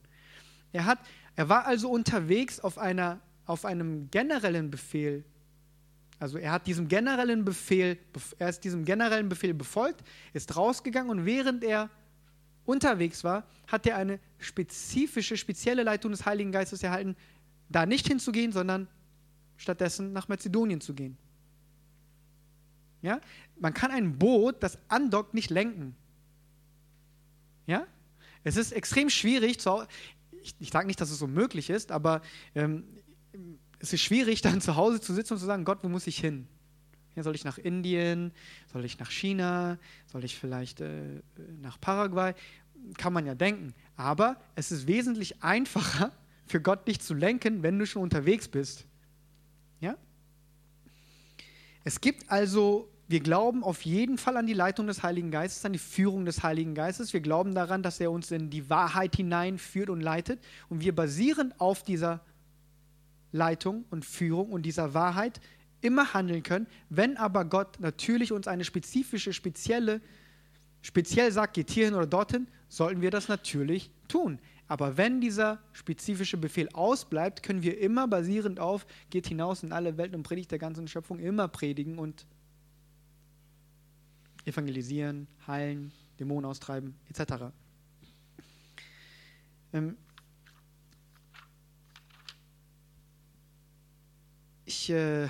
Er, 0.74 0.86
hat, 0.86 1.00
er 1.36 1.48
war 1.50 1.66
also 1.66 1.89
unterwegs 1.89 2.60
auf, 2.60 2.77
einer, 2.77 3.20
auf 3.46 3.63
einem 3.63 4.10
generellen 4.12 4.70
Befehl. 4.70 5.24
Also 6.20 6.38
er 6.38 6.51
hat 6.51 6.68
diesem 6.68 6.88
generellen 6.88 7.46
Befehl, 7.46 7.98
er 8.39 8.50
ist 8.50 8.63
diesem 8.63 8.84
generellen 8.86 9.30
Befehl 9.30 9.54
befolgt, 9.54 10.04
ist 10.34 10.56
rausgegangen 10.56 11.10
und 11.12 11.25
während 11.25 11.63
er 11.63 11.89
unterwegs 12.66 13.24
war, 13.24 13.46
hat 13.68 13.86
er 13.88 13.96
eine 13.98 14.20
spezifische, 14.39 15.38
spezielle 15.38 15.84
Leitung 15.84 16.12
des 16.12 16.25
Heiligen 16.25 16.51
Geistes 16.51 16.84
erhalten, 16.84 17.16
da 17.70 17.86
nicht 17.86 18.08
hinzugehen, 18.08 18.51
sondern 18.51 18.88
stattdessen 19.56 20.12
nach 20.12 20.27
Mazedonien 20.27 20.82
zu 20.82 20.94
gehen. 20.94 21.18
Ja? 23.08 23.22
Man 23.58 23.74
kann 23.74 23.90
ein 23.90 24.20
Boot, 24.20 24.62
das 24.62 24.78
andockt, 24.90 25.34
nicht 25.34 25.50
lenken. 25.50 25.96
Ja? 27.66 27.88
Es 28.44 28.58
ist 28.58 28.74
extrem 28.74 29.10
schwierig, 29.10 29.62
zu, 29.62 29.86
ich, 30.42 30.56
ich 30.60 30.72
sage 30.72 30.88
nicht, 30.88 31.00
dass 31.00 31.10
es 31.10 31.22
unmöglich 31.22 31.70
ist, 31.70 31.94
aber 31.94 32.22
ähm, 32.54 32.84
es 33.80 33.94
ist 33.94 34.02
schwierig, 34.02 34.42
dann 34.48 34.60
zu 34.60 34.76
Hause 34.76 35.00
zu 35.00 35.14
sitzen 35.14 35.34
und 35.34 35.40
zu 35.40 35.46
sagen, 35.46 35.64
Gott, 35.64 35.80
wo 35.84 35.88
muss 35.88 36.06
ich 36.06 36.18
hin? 36.20 36.50
Ja, 37.16 37.24
soll 37.24 37.34
ich 37.34 37.46
nach 37.46 37.58
Indien? 37.58 38.34
Soll 38.74 38.84
ich 38.84 39.00
nach 39.00 39.10
China? 39.10 39.80
Soll 40.12 40.26
ich 40.26 40.38
vielleicht 40.38 40.82
äh, 40.82 41.22
nach 41.62 41.80
Paraguay? 41.80 42.34
Kann 42.98 43.14
man 43.14 43.26
ja 43.26 43.36
denken. 43.36 43.74
Aber 43.96 44.36
es 44.56 44.74
ist 44.74 44.86
wesentlich 44.86 45.42
einfacher, 45.44 46.12
für 46.46 46.60
Gott 46.60 46.86
dich 46.90 47.00
zu 47.00 47.14
lenken, 47.14 47.64
wenn 47.64 47.80
du 47.80 47.86
schon 47.86 48.02
unterwegs 48.02 48.50
bist. 48.50 48.86
Es 51.88 52.02
gibt 52.02 52.30
also, 52.30 52.92
wir 53.10 53.22
glauben 53.22 53.64
auf 53.64 53.84
jeden 53.84 54.18
Fall 54.18 54.36
an 54.36 54.48
die 54.48 54.54
Leitung 54.54 54.88
des 54.88 55.02
Heiligen 55.02 55.32
Geistes, 55.32 55.64
an 55.64 55.72
die 55.72 55.80
Führung 55.80 56.26
des 56.26 56.44
Heiligen 56.44 56.76
Geistes. 56.76 57.14
Wir 57.14 57.22
glauben 57.22 57.56
daran, 57.56 57.82
dass 57.82 58.02
er 58.02 58.12
uns 58.12 58.32
in 58.32 58.50
die 58.50 58.70
Wahrheit 58.70 59.16
hineinführt 59.16 59.90
und 59.90 60.02
leitet. 60.02 60.42
Und 60.68 60.82
wir 60.82 60.94
basieren 60.94 61.54
auf 61.58 61.84
dieser 61.84 62.20
Leitung 63.32 63.86
und 63.92 64.04
Führung 64.04 64.52
und 64.52 64.64
dieser 64.64 64.94
Wahrheit 64.94 65.40
immer 65.80 66.14
handeln 66.14 66.44
können. 66.44 66.68
Wenn 66.90 67.16
aber 67.16 67.46
Gott 67.46 67.80
natürlich 67.80 68.34
uns 68.34 68.48
eine 68.48 68.66
spezifische, 68.66 69.32
spezielle, 69.32 70.02
speziell 70.82 71.32
sagt, 71.32 71.54
geht 71.54 71.72
hierhin 71.72 71.94
oder 71.94 72.08
dorthin, 72.08 72.48
sollten 72.68 73.02
wir 73.02 73.12
das 73.12 73.30
natürlich 73.30 73.90
tun. 74.10 74.40
Aber 74.68 74.98
wenn 74.98 75.22
dieser 75.22 75.60
spezifische 75.72 76.36
Befehl 76.36 76.68
ausbleibt, 76.74 77.42
können 77.42 77.62
wir 77.62 77.80
immer 77.80 78.06
basierend 78.10 78.60
auf, 78.60 78.86
geht 79.10 79.28
hinaus 79.28 79.64
in 79.64 79.72
alle 79.72 79.98
Welt 79.98 80.14
und 80.14 80.24
predigt 80.24 80.52
der 80.52 80.60
ganzen 80.60 80.90
Schöpfung, 80.90 81.20
immer 81.20 81.48
predigen 81.48 82.00
und 82.00 82.26
evangelisieren, 84.48 85.27
heilen, 85.46 85.92
Dämonen 86.20 86.46
austreiben, 86.46 86.96
etc. 87.10 87.51
Ähm 89.74 89.98
ich 94.66 94.89
äh, 94.89 95.24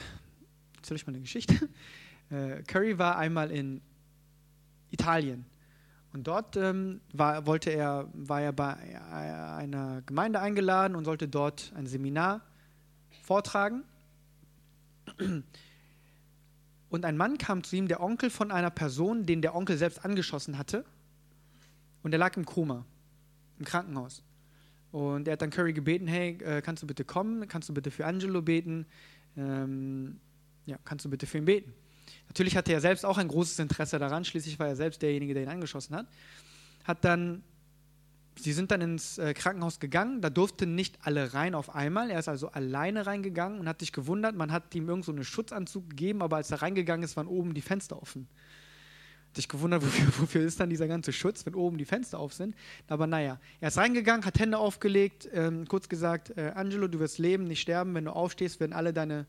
erzähle 0.75 0.95
euch 0.95 1.07
mal 1.07 1.13
eine 1.13 1.21
Geschichte. 1.21 1.69
Äh, 2.29 2.61
Curry 2.63 2.99
war 2.99 3.17
einmal 3.17 3.51
in 3.51 3.79
Italien 4.89 5.45
und 6.11 6.27
dort 6.27 6.57
ähm, 6.57 6.99
war, 7.13 7.45
wollte 7.45 7.69
er, 7.69 8.09
war 8.11 8.41
er 8.41 8.51
bei 8.51 8.75
einer 9.09 10.01
Gemeinde 10.01 10.41
eingeladen 10.41 10.97
und 10.97 11.05
sollte 11.05 11.29
dort 11.29 11.71
ein 11.77 11.87
Seminar 11.87 12.41
vortragen. 13.23 13.85
Und 16.89 17.05
ein 17.05 17.17
Mann 17.17 17.37
kam 17.37 17.63
zu 17.63 17.75
ihm, 17.75 17.87
der 17.87 18.01
Onkel 18.01 18.29
von 18.29 18.51
einer 18.51 18.69
Person, 18.69 19.25
den 19.25 19.41
der 19.41 19.55
Onkel 19.55 19.77
selbst 19.77 20.05
angeschossen 20.05 20.57
hatte. 20.57 20.85
Und 22.01 22.13
er 22.13 22.19
lag 22.19 22.37
im 22.37 22.45
Koma, 22.45 22.85
im 23.59 23.65
Krankenhaus. 23.65 24.23
Und 24.91 25.27
er 25.27 25.33
hat 25.33 25.41
dann 25.41 25.49
Curry 25.49 25.73
gebeten, 25.73 26.07
hey, 26.07 26.37
äh, 26.41 26.61
kannst 26.61 26.81
du 26.83 26.87
bitte 26.87 27.03
kommen? 27.03 27.47
Kannst 27.47 27.67
du 27.67 27.73
bitte 27.73 27.91
für 27.91 28.05
Angelo 28.05 28.41
beten? 28.41 28.85
Ähm, 29.35 30.19
ja, 30.65 30.77
kannst 30.85 31.03
du 31.05 31.09
bitte 31.09 31.27
für 31.27 31.37
ihn 31.37 31.45
beten? 31.45 31.73
Natürlich 32.27 32.55
hatte 32.55 32.71
er 32.71 32.81
selbst 32.81 33.05
auch 33.05 33.17
ein 33.17 33.27
großes 33.27 33.59
Interesse 33.59 33.99
daran, 33.99 34.23
schließlich 34.25 34.59
war 34.59 34.67
er 34.67 34.75
selbst 34.75 35.01
derjenige, 35.01 35.33
der 35.33 35.43
ihn 35.43 35.49
angeschossen 35.49 35.95
hat. 35.95 36.07
Hat 36.83 37.03
dann, 37.03 37.43
sie 38.39 38.53
sind 38.53 38.71
dann 38.71 38.81
ins 38.81 39.17
äh, 39.17 39.33
Krankenhaus 39.33 39.79
gegangen, 39.79 40.21
da 40.21 40.29
durften 40.29 40.75
nicht 40.75 40.97
alle 41.01 41.33
rein 41.33 41.55
auf 41.55 41.73
einmal. 41.75 42.09
Er 42.09 42.19
ist 42.19 42.29
also 42.29 42.49
alleine 42.49 43.05
reingegangen 43.05 43.59
und 43.59 43.67
hat 43.67 43.79
sich 43.79 43.91
gewundert, 43.91 44.35
man 44.35 44.51
hat 44.51 44.73
ihm 44.75 44.89
irgend 44.89 45.05
so 45.05 45.11
einen 45.11 45.23
Schutzanzug 45.23 45.89
gegeben, 45.89 46.21
aber 46.21 46.37
als 46.37 46.51
er 46.51 46.61
reingegangen 46.61 47.03
ist, 47.03 47.17
waren 47.17 47.27
oben 47.27 47.53
die 47.53 47.61
Fenster 47.61 48.01
offen. 48.01 48.27
Hat 49.29 49.35
sich 49.35 49.47
gewundert, 49.47 49.81
wofür, 49.85 50.07
wofür 50.19 50.41
ist 50.41 50.59
dann 50.59 50.69
dieser 50.69 50.87
ganze 50.87 51.13
Schutz, 51.13 51.45
wenn 51.45 51.55
oben 51.55 51.77
die 51.77 51.85
Fenster 51.85 52.19
auf 52.19 52.33
sind. 52.33 52.55
Aber 52.87 53.07
naja, 53.07 53.39
er 53.59 53.67
ist 53.67 53.77
reingegangen, 53.77 54.25
hat 54.25 54.39
Hände 54.39 54.57
aufgelegt, 54.57 55.27
ähm, 55.33 55.67
kurz 55.67 55.89
gesagt, 55.89 56.37
äh, 56.37 56.51
Angelo, 56.55 56.87
du 56.87 56.99
wirst 56.99 57.17
leben, 57.17 57.43
nicht 57.45 57.61
sterben, 57.61 57.93
wenn 57.93 58.05
du 58.05 58.11
aufstehst, 58.11 58.59
werden 58.59 58.73
alle 58.73 58.93
deine, 58.93 59.25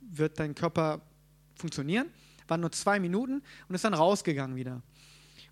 wird 0.00 0.38
dein 0.38 0.54
Körper 0.54 1.02
funktionieren. 1.56 2.06
Waren 2.48 2.60
nur 2.60 2.72
zwei 2.72 2.98
Minuten 2.98 3.42
und 3.68 3.74
ist 3.74 3.84
dann 3.84 3.94
rausgegangen 3.94 4.56
wieder. 4.56 4.82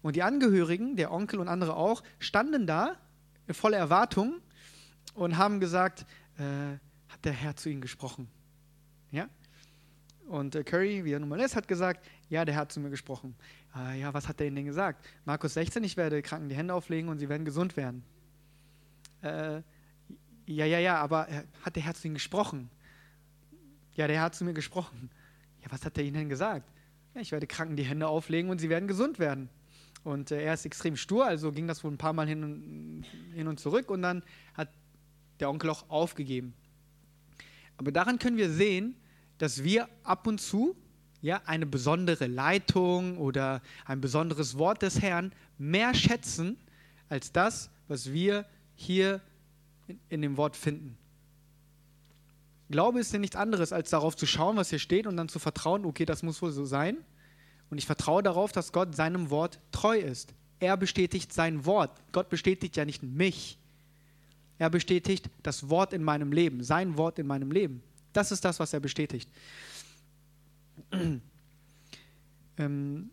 Und 0.02 0.16
die 0.16 0.23
Angehörigen, 0.23 0.97
der 0.97 1.12
Onkel 1.12 1.40
und 1.40 1.49
andere 1.49 1.76
auch, 1.76 2.02
standen 2.19 2.66
da 2.66 2.97
in 3.47 3.54
voller 3.54 3.78
Erwartung 3.78 4.40
und 5.14 5.37
haben 5.37 5.61
gesagt, 5.61 6.07
äh, 6.38 6.42
hat 7.09 7.25
der 7.25 7.33
Herr 7.33 7.57
zu 7.57 7.69
ihnen 7.69 7.80
gesprochen? 7.80 8.28
Ja? 9.11 9.28
Und 10.26 10.54
äh, 10.54 10.64
Curry, 10.64 11.04
wie 11.04 11.12
er 11.12 11.19
nun 11.19 11.28
mal 11.28 11.40
ist, 11.40 11.57
hat 11.57 11.69
gesagt, 11.69 12.07
ja, 12.28 12.45
der 12.45 12.54
Herr 12.54 12.62
hat 12.62 12.73
zu 12.73 12.80
mir 12.80 12.90
gesprochen. 12.90 13.35
Äh, 13.76 14.00
ja, 14.00 14.14
was 14.14 14.28
hat 14.28 14.40
er 14.40 14.47
ihnen 14.47 14.57
denn 14.57 14.66
gesagt? 14.66 15.04
Markus 15.25 15.54
16, 15.54 15.83
ich 15.85 15.97
werde 15.97 16.23
Kranken 16.23 16.49
die 16.49 16.54
Hände 16.54 16.73
auflegen 16.73 17.11
und 17.11 17.19
sie 17.19 17.28
werden 17.28 17.45
gesund 17.45 17.76
werden. 17.76 18.04
Äh, 19.23 19.62
ja, 20.47 20.64
ja, 20.64 20.78
ja, 20.78 20.97
aber 20.97 21.28
äh, 21.28 21.45
hat 21.62 21.76
der 21.76 21.83
Herr 21.83 21.95
zu 21.95 22.07
ihnen 22.07 22.14
gesprochen? 22.14 22.71
Ja, 23.95 24.07
der 24.07 24.16
Herr 24.16 24.25
hat 24.26 24.35
zu 24.35 24.45
mir 24.45 24.54
gesprochen. 24.54 25.11
Ja, 25.62 25.71
was 25.71 25.85
hat 25.85 25.99
er 25.99 26.04
ihnen 26.04 26.14
denn 26.14 26.28
gesagt? 26.28 26.71
Ja, 27.14 27.21
ich 27.21 27.33
werde 27.33 27.47
Kranken 27.47 27.76
die 27.76 27.83
Hände 27.83 28.07
auflegen 28.09 28.50
und 28.50 28.61
sie 28.61 28.71
werden 28.71 28.88
gesund 28.88 29.19
werden. 29.19 29.50
Und 30.04 30.30
äh, 30.30 30.42
er 30.42 30.54
ist 30.54 30.64
extrem 30.64 30.97
stur, 30.97 31.26
also 31.26 31.52
ging 31.52 31.66
das 31.66 31.85
wohl 31.85 31.90
ein 31.90 31.99
paar 31.99 32.12
Mal 32.12 32.26
hin 32.26 32.42
und, 32.42 33.04
hin 33.35 33.47
und 33.49 33.61
zurück 33.61 33.90
und 33.90 34.02
dann 34.02 34.23
hat 34.54 34.69
der 35.40 35.50
Onkel 35.50 35.71
auch 35.71 35.88
aufgegeben. 35.88 36.54
Aber 37.76 37.92
daran 37.92 38.19
können 38.19 38.37
wir 38.37 38.50
sehen, 38.50 38.97
dass 39.38 39.64
wir 39.64 39.88
ab 40.02 40.26
und 40.26 40.40
zu 40.40 40.76
ja, 41.23 41.42
eine 41.45 41.66
besondere 41.66 42.26
Leitung 42.26 43.19
oder 43.19 43.62
ein 43.85 44.00
besonderes 44.00 44.57
Wort 44.59 44.83
des 44.83 45.02
Herrn 45.02 45.33
mehr 45.59 45.95
schätzen 45.95 46.57
als 47.09 47.33
das, 47.33 47.71
was 47.88 48.12
wir 48.12 48.47
hier 48.75 49.21
in, 49.87 50.00
in 50.09 50.23
dem 50.23 50.37
Wort 50.37 50.57
finden. 50.57 50.97
Glaube 52.71 53.00
ist 53.00 53.12
ja 53.12 53.19
nichts 53.19 53.37
anderes, 53.37 53.73
als 53.73 53.90
darauf 53.90 54.16
zu 54.16 54.26
schauen, 54.26 54.57
was 54.57 54.71
hier 54.71 54.78
steht 54.78 55.07
und 55.07 55.16
dann 55.16 55.28
zu 55.28 55.38
vertrauen, 55.38 55.85
okay, 55.85 56.04
das 56.04 56.23
muss 56.23 56.40
wohl 56.40 56.52
so 56.52 56.64
sein. 56.64 56.99
Und 57.71 57.79
ich 57.79 57.87
vertraue 57.87 58.23
darauf, 58.23 58.53
dass 58.53 58.73
Gott 58.73 58.95
seinem 58.95 59.31
Wort 59.31 59.61
treu 59.73 59.99
ist. 59.99 60.35
Er 60.59 60.77
bestätigt 60.77 61.33
sein 61.33 61.65
Wort. 61.65 61.91
Gott 62.12 62.29
bestätigt 62.29 62.77
ja 62.77 62.85
nicht 62.85 63.03
mich. 63.03 63.59
Er 64.59 64.69
bestätigt 64.69 65.31
das 65.43 65.71
Wort 65.71 65.93
in 65.93 66.03
meinem 66.03 66.33
Leben, 66.33 66.62
sein 66.62 66.99
Wort 66.99 67.19
in 67.19 67.27
meinem 67.27 67.50
Leben. 67.50 67.83
Das 68.12 68.33
ist 68.33 68.45
das, 68.45 68.61
was 68.61 68.73
er 68.73 68.81
bestätigt. 68.81 69.31
ähm, 72.59 73.11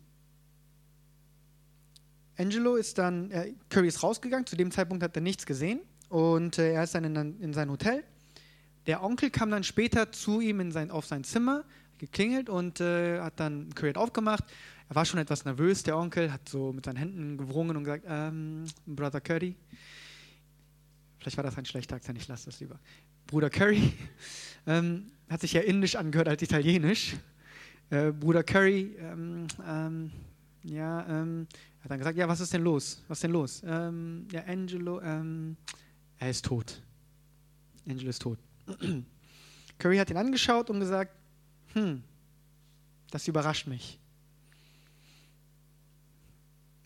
Angelo 2.36 2.76
ist 2.76 2.98
dann, 2.98 3.30
äh, 3.30 3.54
Curry 3.70 3.88
ist 3.88 4.02
rausgegangen, 4.02 4.46
zu 4.46 4.56
dem 4.56 4.70
Zeitpunkt 4.70 5.02
hat 5.02 5.16
er 5.16 5.22
nichts 5.22 5.46
gesehen 5.46 5.80
und 6.08 6.58
äh, 6.58 6.74
er 6.74 6.84
ist 6.84 6.94
dann 6.94 7.04
in, 7.04 7.40
in 7.40 7.54
sein 7.54 7.70
Hotel 7.70 8.04
der 8.88 9.04
Onkel 9.04 9.30
kam 9.30 9.50
dann 9.50 9.64
später 9.64 10.10
zu 10.12 10.40
ihm 10.40 10.60
in 10.60 10.72
sein, 10.72 10.90
auf 10.90 11.04
sein 11.04 11.22
Zimmer, 11.22 11.64
geklingelt 11.98 12.48
und 12.48 12.80
äh, 12.80 13.20
hat 13.20 13.40
dann 13.40 13.74
Curry 13.74 13.94
aufgemacht. 13.94 14.44
Er 14.88 14.94
war 14.94 15.04
schon 15.04 15.20
etwas 15.20 15.44
nervös, 15.44 15.82
der 15.82 15.98
Onkel, 15.98 16.32
hat 16.32 16.48
so 16.48 16.72
mit 16.72 16.84
seinen 16.84 16.96
Händen 16.96 17.36
gewrungen 17.36 17.76
und 17.76 17.84
gesagt, 17.84 18.04
ähm, 18.08 18.64
Brother 18.86 19.20
Curry. 19.20 19.54
Vielleicht 21.18 21.36
war 21.36 21.44
das 21.44 21.58
ein 21.58 21.64
schlechter 21.64 21.96
Akzent, 21.96 22.18
ich 22.18 22.28
lasse 22.28 22.46
das 22.46 22.60
lieber. 22.60 22.78
Bruder 23.26 23.50
Curry. 23.50 23.92
ähm, 24.66 25.10
hat 25.28 25.42
sich 25.42 25.52
ja 25.52 25.60
indisch 25.60 25.96
angehört 25.96 26.28
als 26.28 26.40
italienisch. 26.40 27.16
Äh, 27.90 28.12
Bruder 28.12 28.42
Curry, 28.42 28.96
ähm, 28.98 29.46
ähm, 29.66 30.10
ja, 30.62 31.06
ähm, 31.06 31.46
hat 31.82 31.90
dann 31.90 31.98
gesagt, 31.98 32.16
ja, 32.16 32.28
was 32.28 32.40
ist 32.40 32.52
denn 32.52 32.62
los? 32.62 33.02
Was 33.08 33.18
ist 33.18 33.22
denn 33.24 33.32
los? 33.32 33.62
Ähm, 33.64 34.26
ja, 34.32 34.44
Angelo, 34.44 34.98
er 34.98 36.30
ist 36.30 36.44
tot. 36.44 36.82
Angelo 37.86 38.10
ist 38.10 38.22
tot. 38.22 38.38
Curry 39.78 39.96
hat 39.96 40.10
ihn 40.10 40.16
angeschaut 40.16 40.70
und 40.70 40.80
gesagt, 40.80 41.12
hm, 41.74 42.02
das 43.10 43.28
überrascht 43.28 43.66
mich. 43.66 43.98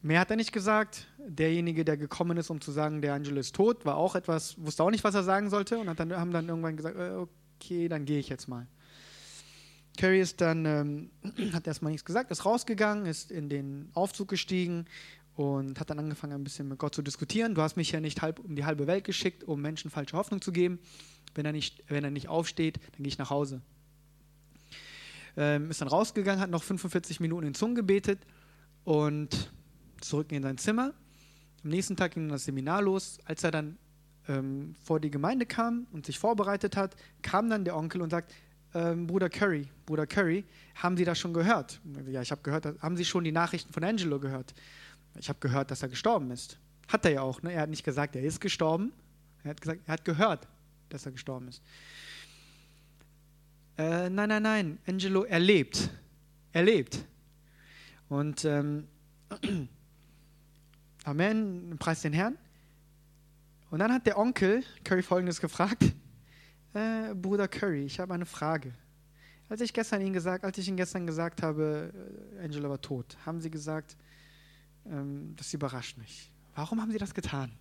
Mehr 0.02 0.18
hat 0.18 0.30
er 0.30 0.36
nicht 0.36 0.52
gesagt. 0.52 1.06
Derjenige, 1.18 1.84
der 1.84 1.96
gekommen 1.96 2.36
ist, 2.36 2.50
um 2.50 2.60
zu 2.60 2.72
sagen, 2.72 3.02
der 3.02 3.14
Angelo 3.14 3.38
ist 3.38 3.54
tot, 3.54 3.84
war 3.84 3.96
auch 3.96 4.16
etwas, 4.16 4.60
wusste 4.60 4.82
auch 4.82 4.90
nicht, 4.90 5.04
was 5.04 5.14
er 5.14 5.22
sagen 5.22 5.48
sollte 5.48 5.78
und 5.78 5.86
dann, 5.98 6.12
haben 6.12 6.32
dann 6.32 6.48
irgendwann 6.48 6.76
gesagt, 6.76 6.96
äh, 6.96 7.24
okay, 7.60 7.88
dann 7.88 8.04
gehe 8.04 8.18
ich 8.18 8.28
jetzt 8.28 8.48
mal. 8.48 8.66
Curry 9.98 10.20
ist 10.20 10.40
dann, 10.40 10.64
ähm, 10.64 11.10
hat 11.52 11.66
erstmal 11.66 11.92
nichts 11.92 12.04
gesagt, 12.04 12.30
ist 12.32 12.44
rausgegangen, 12.44 13.06
ist 13.06 13.30
in 13.30 13.48
den 13.48 13.90
Aufzug 13.94 14.28
gestiegen 14.28 14.86
und 15.36 15.78
hat 15.78 15.90
dann 15.90 15.98
angefangen, 15.98 16.32
ein 16.32 16.44
bisschen 16.44 16.68
mit 16.68 16.78
Gott 16.78 16.94
zu 16.94 17.02
diskutieren. 17.02 17.54
Du 17.54 17.62
hast 17.62 17.76
mich 17.76 17.92
ja 17.92 18.00
nicht 18.00 18.22
halb 18.22 18.40
um 18.40 18.56
die 18.56 18.64
halbe 18.64 18.88
Welt 18.88 19.04
geschickt, 19.04 19.44
um 19.44 19.60
Menschen 19.62 19.90
falsche 19.90 20.16
Hoffnung 20.16 20.42
zu 20.42 20.50
geben. 20.50 20.78
Wenn 21.34 21.46
er 21.46 21.52
nicht, 21.52 21.84
wenn 21.88 22.04
er 22.04 22.10
nicht 22.10 22.28
aufsteht, 22.28 22.78
dann 22.92 23.04
gehe 23.04 23.08
ich 23.08 23.18
nach 23.18 23.30
Hause. 23.30 23.62
Ähm, 25.36 25.70
ist 25.70 25.80
dann 25.80 25.88
rausgegangen, 25.88 26.40
hat 26.40 26.50
noch 26.50 26.62
45 26.62 27.20
Minuten 27.20 27.46
in 27.46 27.54
Zungen 27.54 27.74
gebetet 27.74 28.20
und 28.84 29.50
zurück 30.00 30.30
in 30.32 30.42
sein 30.42 30.58
Zimmer. 30.58 30.92
Am 31.64 31.70
nächsten 31.70 31.96
Tag 31.96 32.12
ging 32.12 32.28
das 32.28 32.44
Seminar 32.44 32.82
los. 32.82 33.18
Als 33.24 33.44
er 33.44 33.50
dann 33.50 33.78
ähm, 34.28 34.74
vor 34.84 35.00
die 35.00 35.10
Gemeinde 35.10 35.46
kam 35.46 35.86
und 35.92 36.06
sich 36.06 36.18
vorbereitet 36.18 36.76
hat, 36.76 36.96
kam 37.22 37.48
dann 37.48 37.64
der 37.64 37.76
Onkel 37.76 38.02
und 38.02 38.10
sagt, 38.10 38.34
ähm, 38.74 39.06
Bruder 39.06 39.28
Curry, 39.28 39.68
Bruder 39.86 40.06
Curry, 40.06 40.44
haben 40.74 40.96
Sie 40.96 41.04
das 41.04 41.18
schon 41.18 41.32
gehört? 41.32 41.80
Ja, 42.08 42.22
ich 42.22 42.30
habe 42.30 42.42
gehört, 42.42 42.66
haben 42.80 42.96
Sie 42.96 43.04
schon 43.04 43.24
die 43.24 43.32
Nachrichten 43.32 43.72
von 43.72 43.84
Angelo 43.84 44.18
gehört? 44.18 44.54
Ich 45.18 45.28
habe 45.28 45.38
gehört, 45.40 45.70
dass 45.70 45.82
er 45.82 45.88
gestorben 45.88 46.30
ist. 46.30 46.58
Hat 46.88 47.04
er 47.04 47.12
ja 47.12 47.22
auch. 47.22 47.42
Ne? 47.42 47.52
Er 47.52 47.62
hat 47.62 47.70
nicht 47.70 47.84
gesagt, 47.84 48.16
er 48.16 48.22
ist 48.22 48.40
gestorben. 48.40 48.92
Er 49.44 49.50
hat 49.50 49.60
gesagt, 49.60 49.80
er 49.86 49.92
hat 49.92 50.04
gehört, 50.04 50.48
dass 50.88 51.04
er 51.04 51.12
gestorben 51.12 51.48
ist. 51.48 51.62
Äh, 53.78 54.10
nein, 54.10 54.28
nein, 54.28 54.42
nein, 54.42 54.78
Angelo, 54.86 55.24
er 55.24 55.40
lebt. 55.40 55.90
Er 56.52 56.62
lebt. 56.62 57.04
Und 58.08 58.44
ähm, 58.44 58.86
Amen, 61.04 61.76
preis 61.78 62.02
den 62.02 62.12
Herrn. 62.12 62.36
Und 63.70 63.78
dann 63.78 63.92
hat 63.92 64.06
der 64.06 64.18
Onkel 64.18 64.62
Curry 64.84 65.02
folgendes 65.02 65.40
gefragt: 65.40 65.82
äh, 66.74 67.14
Bruder 67.14 67.48
Curry, 67.48 67.84
ich 67.84 67.98
habe 67.98 68.12
eine 68.12 68.26
Frage. 68.26 68.74
Als 69.48 69.60
ich 69.60 69.72
gestern 69.72 70.00
Ihnen 70.02 70.12
gesagt, 70.12 70.44
als 70.44 70.58
ich 70.58 70.68
Ihnen 70.68 70.76
gestern 70.76 71.06
gesagt 71.06 71.42
habe, 71.42 71.92
äh, 72.38 72.44
Angela 72.44 72.68
war 72.68 72.80
tot, 72.80 73.16
haben 73.24 73.40
Sie 73.40 73.50
gesagt, 73.50 73.96
ähm, 74.86 75.34
das 75.36 75.52
überrascht 75.54 75.96
mich. 75.96 76.30
Warum 76.54 76.80
haben 76.80 76.92
Sie 76.92 76.98
das 76.98 77.14
getan? 77.14 77.52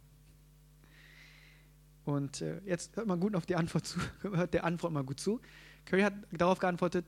Und 2.04 2.42
äh, 2.42 2.62
jetzt 2.66 2.96
hört 2.96 3.08
man 3.08 3.20
gut 3.20 3.36
auf 3.36 3.46
die 3.46 3.56
Antwort 3.56 3.86
zu, 3.86 4.00
hört 4.22 4.54
der 4.54 4.66
Antwort 4.66 4.94
mal 4.94 5.04
gut 5.04 5.20
zu. 5.20 5.40
Curry 5.86 6.02
hat 6.02 6.14
darauf 6.32 6.60
geantwortet, 6.60 7.06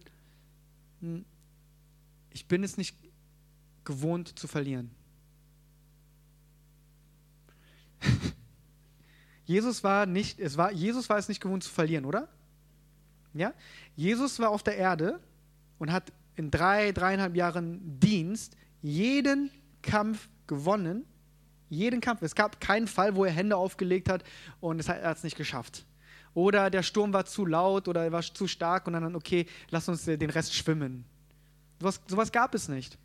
hm, 1.01 1.25
ich 2.32 2.48
bin 2.48 2.63
es 2.63 2.77
nicht 2.77 2.98
gewohnt 3.84 4.38
zu 4.39 4.48
verlieren. 4.48 4.92
Jesus 9.46 9.84
war 9.84 10.06
nicht, 10.06 10.39
es 10.39 10.58
war, 10.58 10.72
Jesus 10.72 11.10
war 11.10 11.18
es 11.18 11.27
nicht 11.27 11.42
gewohnt 11.42 11.63
zu 11.63 11.70
verlieren, 11.70 12.06
oder? 12.06 12.30
Ja? 13.34 13.53
Jesus 13.96 14.39
war 14.39 14.50
auf 14.50 14.63
der 14.63 14.77
Erde 14.77 15.20
und 15.80 15.92
hat 15.92 16.12
in 16.36 16.50
drei, 16.51 16.92
dreieinhalb 16.92 17.36
Jahren 17.36 18.00
Dienst 18.00 18.56
jeden 18.82 19.51
Kampf 19.82 20.30
gewonnen. 20.48 21.06
Jeden 21.70 22.01
Kampf. 22.01 22.22
Es 22.22 22.36
gab 22.36 22.60
keinen 22.62 22.88
Fall, 22.88 23.15
wo 23.15 23.25
er 23.25 23.32
Hände 23.32 23.58
aufgelegt 23.58 24.10
hat 24.10 24.24
und 24.60 24.80
es 24.80 24.89
hat, 24.89 25.00
er 25.00 25.10
hat 25.10 25.18
es 25.18 25.24
nicht 25.24 25.38
geschafft. 25.38 25.86
Oder 26.33 26.69
der 26.69 26.83
Sturm 26.83 27.13
war 27.13 27.25
zu 27.25 27.45
laut 27.45 27.87
oder 27.87 28.03
er 28.03 28.11
war 28.11 28.21
zu 28.21 28.47
stark 28.47 28.87
und 28.87 28.93
dann, 28.93 29.15
okay, 29.15 29.45
lass 29.69 29.87
uns 29.87 30.05
den 30.05 30.29
Rest 30.29 30.55
schwimmen. 30.55 31.05
Sowas, 31.79 32.01
sowas 32.07 32.31
gab 32.31 32.55
es 32.55 32.69
nicht. 32.69 32.97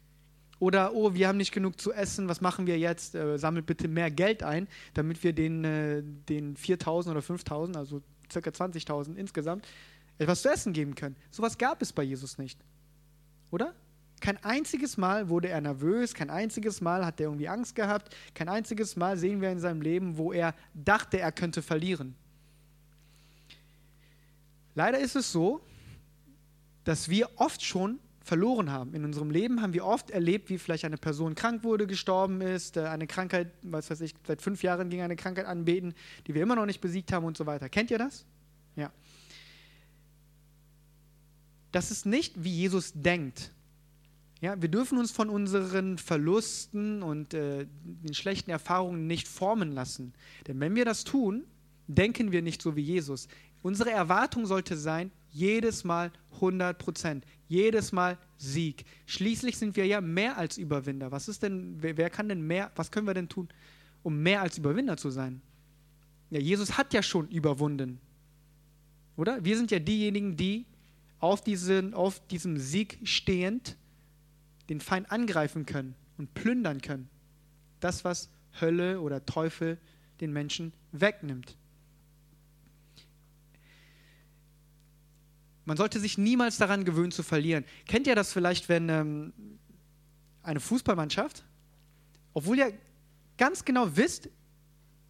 Oder, 0.61 0.93
oh, 0.95 1.15
wir 1.15 1.29
haben 1.29 1.37
nicht 1.37 1.53
genug 1.53 1.81
zu 1.81 1.93
essen, 1.93 2.29
was 2.29 2.41
machen 2.41 2.67
wir 2.67 2.79
jetzt? 2.79 3.15
Äh, 3.15 3.39
sammelt 3.39 3.67
bitte 3.67 3.87
mehr 3.87 4.11
Geld 4.11 4.43
ein, 4.43 4.67
damit 4.95 5.23
wir 5.23 5.33
den, 5.33 5.65
äh, 5.65 6.03
den 6.03 6.57
4.000 6.57 7.11
oder 7.11 7.21
5.000, 7.21 7.77
also 7.77 8.03
ca. 8.29 8.41
20.000 8.41 9.15
insgesamt, 9.15 9.67
etwas 10.19 10.43
zu 10.43 10.51
essen 10.51 10.73
geben 10.73 10.95
können. 10.95 11.17
Sowas 11.31 11.59
gab 11.59 11.81
es 11.81 11.93
bei 11.93 12.03
Jesus 12.03 12.39
nicht. 12.39 12.59
Oder? 13.51 13.75
Kein 14.21 14.43
einziges 14.43 14.97
Mal 14.97 15.29
wurde 15.29 15.49
er 15.49 15.61
nervös, 15.61 16.13
kein 16.13 16.29
einziges 16.29 16.81
Mal 16.81 17.07
hat 17.07 17.21
er 17.21 17.27
irgendwie 17.27 17.49
Angst 17.49 17.77
gehabt, 17.77 18.15
kein 18.35 18.49
einziges 18.49 18.97
Mal 18.97 19.17
sehen 19.17 19.41
wir 19.41 19.53
in 19.53 19.61
seinem 19.61 19.81
Leben, 19.81 20.19
wo 20.19 20.33
er 20.33 20.55
dachte, 20.75 21.21
er 21.21 21.31
könnte 21.31 21.63
verlieren. 21.63 22.17
Leider 24.79 25.01
ist 25.01 25.17
es 25.17 25.33
so, 25.33 25.61
dass 26.85 27.09
wir 27.09 27.29
oft 27.35 27.65
schon 27.65 27.99
verloren 28.23 28.71
haben. 28.71 28.95
In 28.95 29.05
unserem 29.05 29.33
Leben 29.33 29.61
haben 29.61 29.73
wir 29.73 29.85
oft 29.85 30.09
erlebt, 30.11 30.51
wie 30.51 30.59
vielleicht 30.59 30.85
eine 30.85 30.99
Person 30.99 31.35
krank 31.35 31.65
wurde, 31.65 31.89
gestorben 31.89 32.41
ist, 32.43 32.77
äh, 32.77 32.83
eine 32.83 33.09
Krankheit, 33.09 33.51
was 33.63 33.91
weiß 33.91 34.03
ich, 34.03 34.15
seit 34.25 34.41
fünf 34.41 34.63
Jahren 34.63 34.89
ging 34.89 35.01
eine 35.01 35.17
Krankheit 35.17 35.47
anbeten, 35.47 35.95
die 36.29 36.35
wir 36.35 36.43
immer 36.45 36.55
noch 36.55 36.65
nicht 36.65 36.81
besiegt 36.81 37.13
haben 37.13 37.25
und 37.25 37.37
so 37.37 37.45
weiter. 37.45 37.69
Kennt 37.69 37.91
ihr 37.91 37.99
das? 37.99 38.25
Ja. 38.77 38.93
Das 41.73 41.91
ist 41.91 42.07
nicht, 42.07 42.45
wie 42.45 42.53
Jesus 42.53 42.93
denkt. 42.95 43.51
Ja, 44.41 44.63
wir 44.63 44.69
dürfen 44.69 44.97
uns 44.97 45.11
von 45.11 45.29
unseren 45.29 45.99
Verlusten 45.99 47.03
und 47.03 47.35
äh, 47.35 47.67
den 47.83 48.15
schlechten 48.15 48.53
Erfahrungen 48.53 49.09
nicht 49.09 49.27
formen 49.27 49.73
lassen. 49.73 50.13
Denn 50.47 50.61
wenn 50.61 50.77
wir 50.77 50.85
das 50.85 51.03
tun, 51.03 51.49
denken 51.89 52.31
wir 52.31 52.43
nicht 52.43 52.63
so 52.63 52.77
wie 52.77 52.83
Jesus. 52.83 53.27
Unsere 53.63 53.91
Erwartung 53.91 54.47
sollte 54.47 54.77
sein, 54.77 55.11
jedes 55.31 55.85
Mal 55.85 56.13
100 56.35 56.79
Prozent, 56.79 57.25
jedes 57.49 57.93
Mal 57.93 58.19
Sieg. 58.37 58.85
Schließlich 59.07 59.59
sind 59.59 59.77
wir 59.77 59.87
ja 59.87 60.01
mehr 60.01 60.39
als 60.39 60.59
Überwinder. 60.59 61.11
Was 61.11 61.29
ist 61.29 61.43
denn, 61.43 61.77
wer, 61.81 61.97
wer 61.97 62.11
kann 62.11 62.29
denn 62.29 62.43
mehr, 62.43 62.71
was 62.77 62.91
können 62.91 63.07
wir 63.07 63.15
denn 63.15 63.29
tun, 63.29 63.49
um 64.03 64.23
mehr 64.23 64.43
als 64.43 64.59
Überwinder 64.59 64.97
zu 64.97 65.11
sein? 65.11 65.43
Ja, 66.31 66.41
Jesus 66.41 66.79
hat 66.79 66.95
ja 66.95 67.03
schon 67.03 67.29
überwunden. 67.29 68.01
Oder? 69.17 69.45
Wir 69.45 69.57
sind 69.57 69.71
ja 69.71 69.79
diejenigen, 69.79 70.37
die 70.37 70.67
auf, 71.19 71.43
diesen, 71.43 71.95
auf 71.95 72.25
diesem 72.29 72.59
Sieg 72.59 72.99
stehend 73.03 73.77
den 74.69 74.81
Feind 74.81 75.11
angreifen 75.11 75.67
können 75.67 75.95
und 76.17 76.35
plündern 76.35 76.81
können. 76.81 77.09
Das, 77.81 78.05
was 78.05 78.31
Hölle 78.61 79.01
oder 79.01 79.25
Teufel 79.25 79.79
den 80.21 80.33
Menschen 80.33 80.73
wegnimmt. 80.93 81.57
Man 85.69 85.77
sollte 85.77 86.01
sich 86.01 86.17
niemals 86.17 86.57
daran 86.57 86.87
gewöhnen 86.87 87.13
zu 87.13 87.23
verlieren. 87.23 87.63
Kennt 87.87 88.07
ihr 88.07 88.15
das 88.15 88.33
vielleicht, 88.33 88.71
wenn 88.71 88.89
ähm, 88.89 89.35
eine 90.43 90.61
Fußballmannschaft, 90.61 91.45
obwohl 92.33 92.57
ihr 92.57 92.73
ganz 93.37 93.67
genau 93.67 93.95
wisst, 93.95 94.31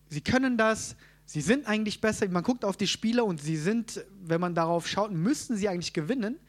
sie 0.09 0.21
können 0.21 0.59
das, 0.59 0.97
sie 1.27 1.43
sind 1.43 1.69
eigentlich 1.69 2.01
besser, 2.01 2.29
man 2.29 2.43
guckt 2.43 2.65
auf 2.65 2.77
die 2.77 2.89
Spieler 2.89 3.25
und 3.25 3.41
sie 3.41 3.57
sind, 3.57 4.05
wenn 4.21 4.41
man 4.41 4.57
darauf 4.57 4.89
schaut, 4.89 5.13
müssten 5.13 5.57
sie 5.57 5.69
eigentlich 5.69 5.93
gewinnen, 5.93 6.41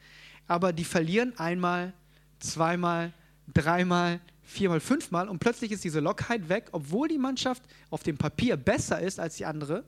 aber 0.48 0.72
die 0.72 0.82
verlieren 0.82 1.38
einmal, 1.38 1.92
zweimal, 2.40 3.12
dreimal, 3.54 4.18
viermal, 4.42 4.80
fünfmal 4.80 5.28
und 5.28 5.38
plötzlich 5.38 5.70
ist 5.70 5.84
diese 5.84 6.00
Lockheit 6.00 6.48
weg, 6.48 6.70
obwohl 6.72 7.06
die 7.06 7.18
Mannschaft 7.18 7.62
auf 7.90 8.02
dem 8.02 8.18
Papier 8.18 8.56
besser 8.56 9.00
ist 9.00 9.20
als 9.20 9.36
die 9.36 9.46
andere, 9.46 9.84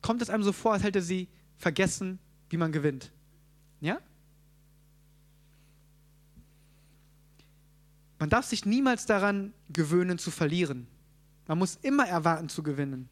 kommt 0.00 0.22
es 0.22 0.30
einem 0.30 0.44
so 0.44 0.52
vor, 0.52 0.74
als 0.74 0.84
hätte 0.84 1.02
sie 1.02 1.26
vergessen, 1.56 2.20
wie 2.50 2.56
man 2.56 2.72
gewinnt. 2.72 3.10
Ja? 3.80 3.98
Man 8.18 8.30
darf 8.30 8.46
sich 8.46 8.64
niemals 8.64 9.06
daran 9.06 9.52
gewöhnen 9.70 10.18
zu 10.18 10.30
verlieren. 10.30 10.86
Man 11.46 11.58
muss 11.58 11.78
immer 11.82 12.06
erwarten 12.06 12.48
zu 12.48 12.62
gewinnen. 12.62 13.08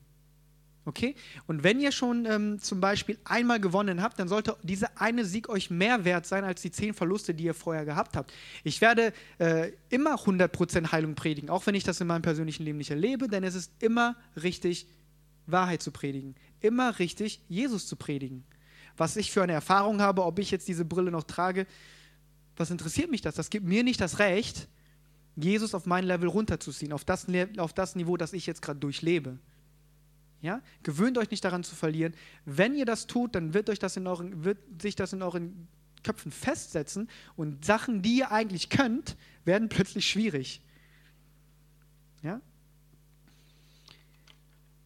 Okay? 0.84 1.16
Und 1.48 1.64
wenn 1.64 1.80
ihr 1.80 1.90
schon 1.90 2.26
ähm, 2.26 2.60
zum 2.60 2.80
Beispiel 2.80 3.18
einmal 3.24 3.60
gewonnen 3.60 4.02
habt, 4.02 4.20
dann 4.20 4.28
sollte 4.28 4.56
dieser 4.62 5.00
eine 5.00 5.24
Sieg 5.24 5.48
euch 5.48 5.68
mehr 5.68 6.04
wert 6.04 6.26
sein 6.26 6.44
als 6.44 6.62
die 6.62 6.70
zehn 6.70 6.94
Verluste, 6.94 7.34
die 7.34 7.44
ihr 7.44 7.54
vorher 7.54 7.84
gehabt 7.84 8.16
habt. 8.16 8.32
Ich 8.62 8.80
werde 8.80 9.12
äh, 9.38 9.72
immer 9.88 10.14
100% 10.14 10.92
Heilung 10.92 11.16
predigen, 11.16 11.50
auch 11.50 11.66
wenn 11.66 11.74
ich 11.74 11.82
das 11.82 12.00
in 12.00 12.06
meinem 12.06 12.22
persönlichen 12.22 12.62
Leben 12.62 12.78
nicht 12.78 12.90
erlebe, 12.90 13.26
denn 13.26 13.42
es 13.42 13.56
ist 13.56 13.72
immer 13.80 14.16
richtig, 14.40 14.86
Wahrheit 15.46 15.82
zu 15.82 15.90
predigen. 15.90 16.36
Immer 16.60 16.98
richtig, 16.98 17.40
Jesus 17.48 17.86
zu 17.88 17.96
predigen. 17.96 18.44
Was 18.96 19.16
ich 19.16 19.30
für 19.30 19.42
eine 19.42 19.52
Erfahrung 19.52 20.00
habe, 20.00 20.24
ob 20.24 20.38
ich 20.38 20.50
jetzt 20.50 20.68
diese 20.68 20.84
Brille 20.84 21.10
noch 21.10 21.24
trage, 21.24 21.66
was 22.56 22.70
interessiert 22.70 23.10
mich 23.10 23.20
das? 23.20 23.34
Das 23.34 23.50
gibt 23.50 23.66
mir 23.66 23.84
nicht 23.84 24.00
das 24.00 24.18
Recht, 24.18 24.68
Jesus 25.36 25.74
auf 25.74 25.84
mein 25.84 26.04
Level 26.04 26.28
runterzuziehen, 26.28 26.92
auf 26.92 27.04
das, 27.04 27.26
auf 27.58 27.74
das 27.74 27.94
Niveau, 27.94 28.16
das 28.16 28.32
ich 28.32 28.46
jetzt 28.46 28.62
gerade 28.62 28.80
durchlebe. 28.80 29.38
Ja? 30.40 30.62
Gewöhnt 30.82 31.18
euch 31.18 31.30
nicht 31.30 31.44
daran 31.44 31.62
zu 31.64 31.74
verlieren. 31.74 32.14
Wenn 32.46 32.74
ihr 32.74 32.86
das 32.86 33.06
tut, 33.06 33.34
dann 33.34 33.52
wird, 33.52 33.68
euch 33.68 33.78
das 33.78 33.96
in 33.96 34.06
euren, 34.06 34.44
wird 34.44 34.58
sich 34.80 34.96
das 34.96 35.12
in 35.12 35.22
euren 35.22 35.68
Köpfen 36.02 36.32
festsetzen 36.32 37.10
und 37.36 37.64
Sachen, 37.64 38.00
die 38.00 38.18
ihr 38.18 38.32
eigentlich 38.32 38.70
könnt, 38.70 39.16
werden 39.44 39.68
plötzlich 39.68 40.08
schwierig. 40.08 40.62
Ja? 42.22 42.40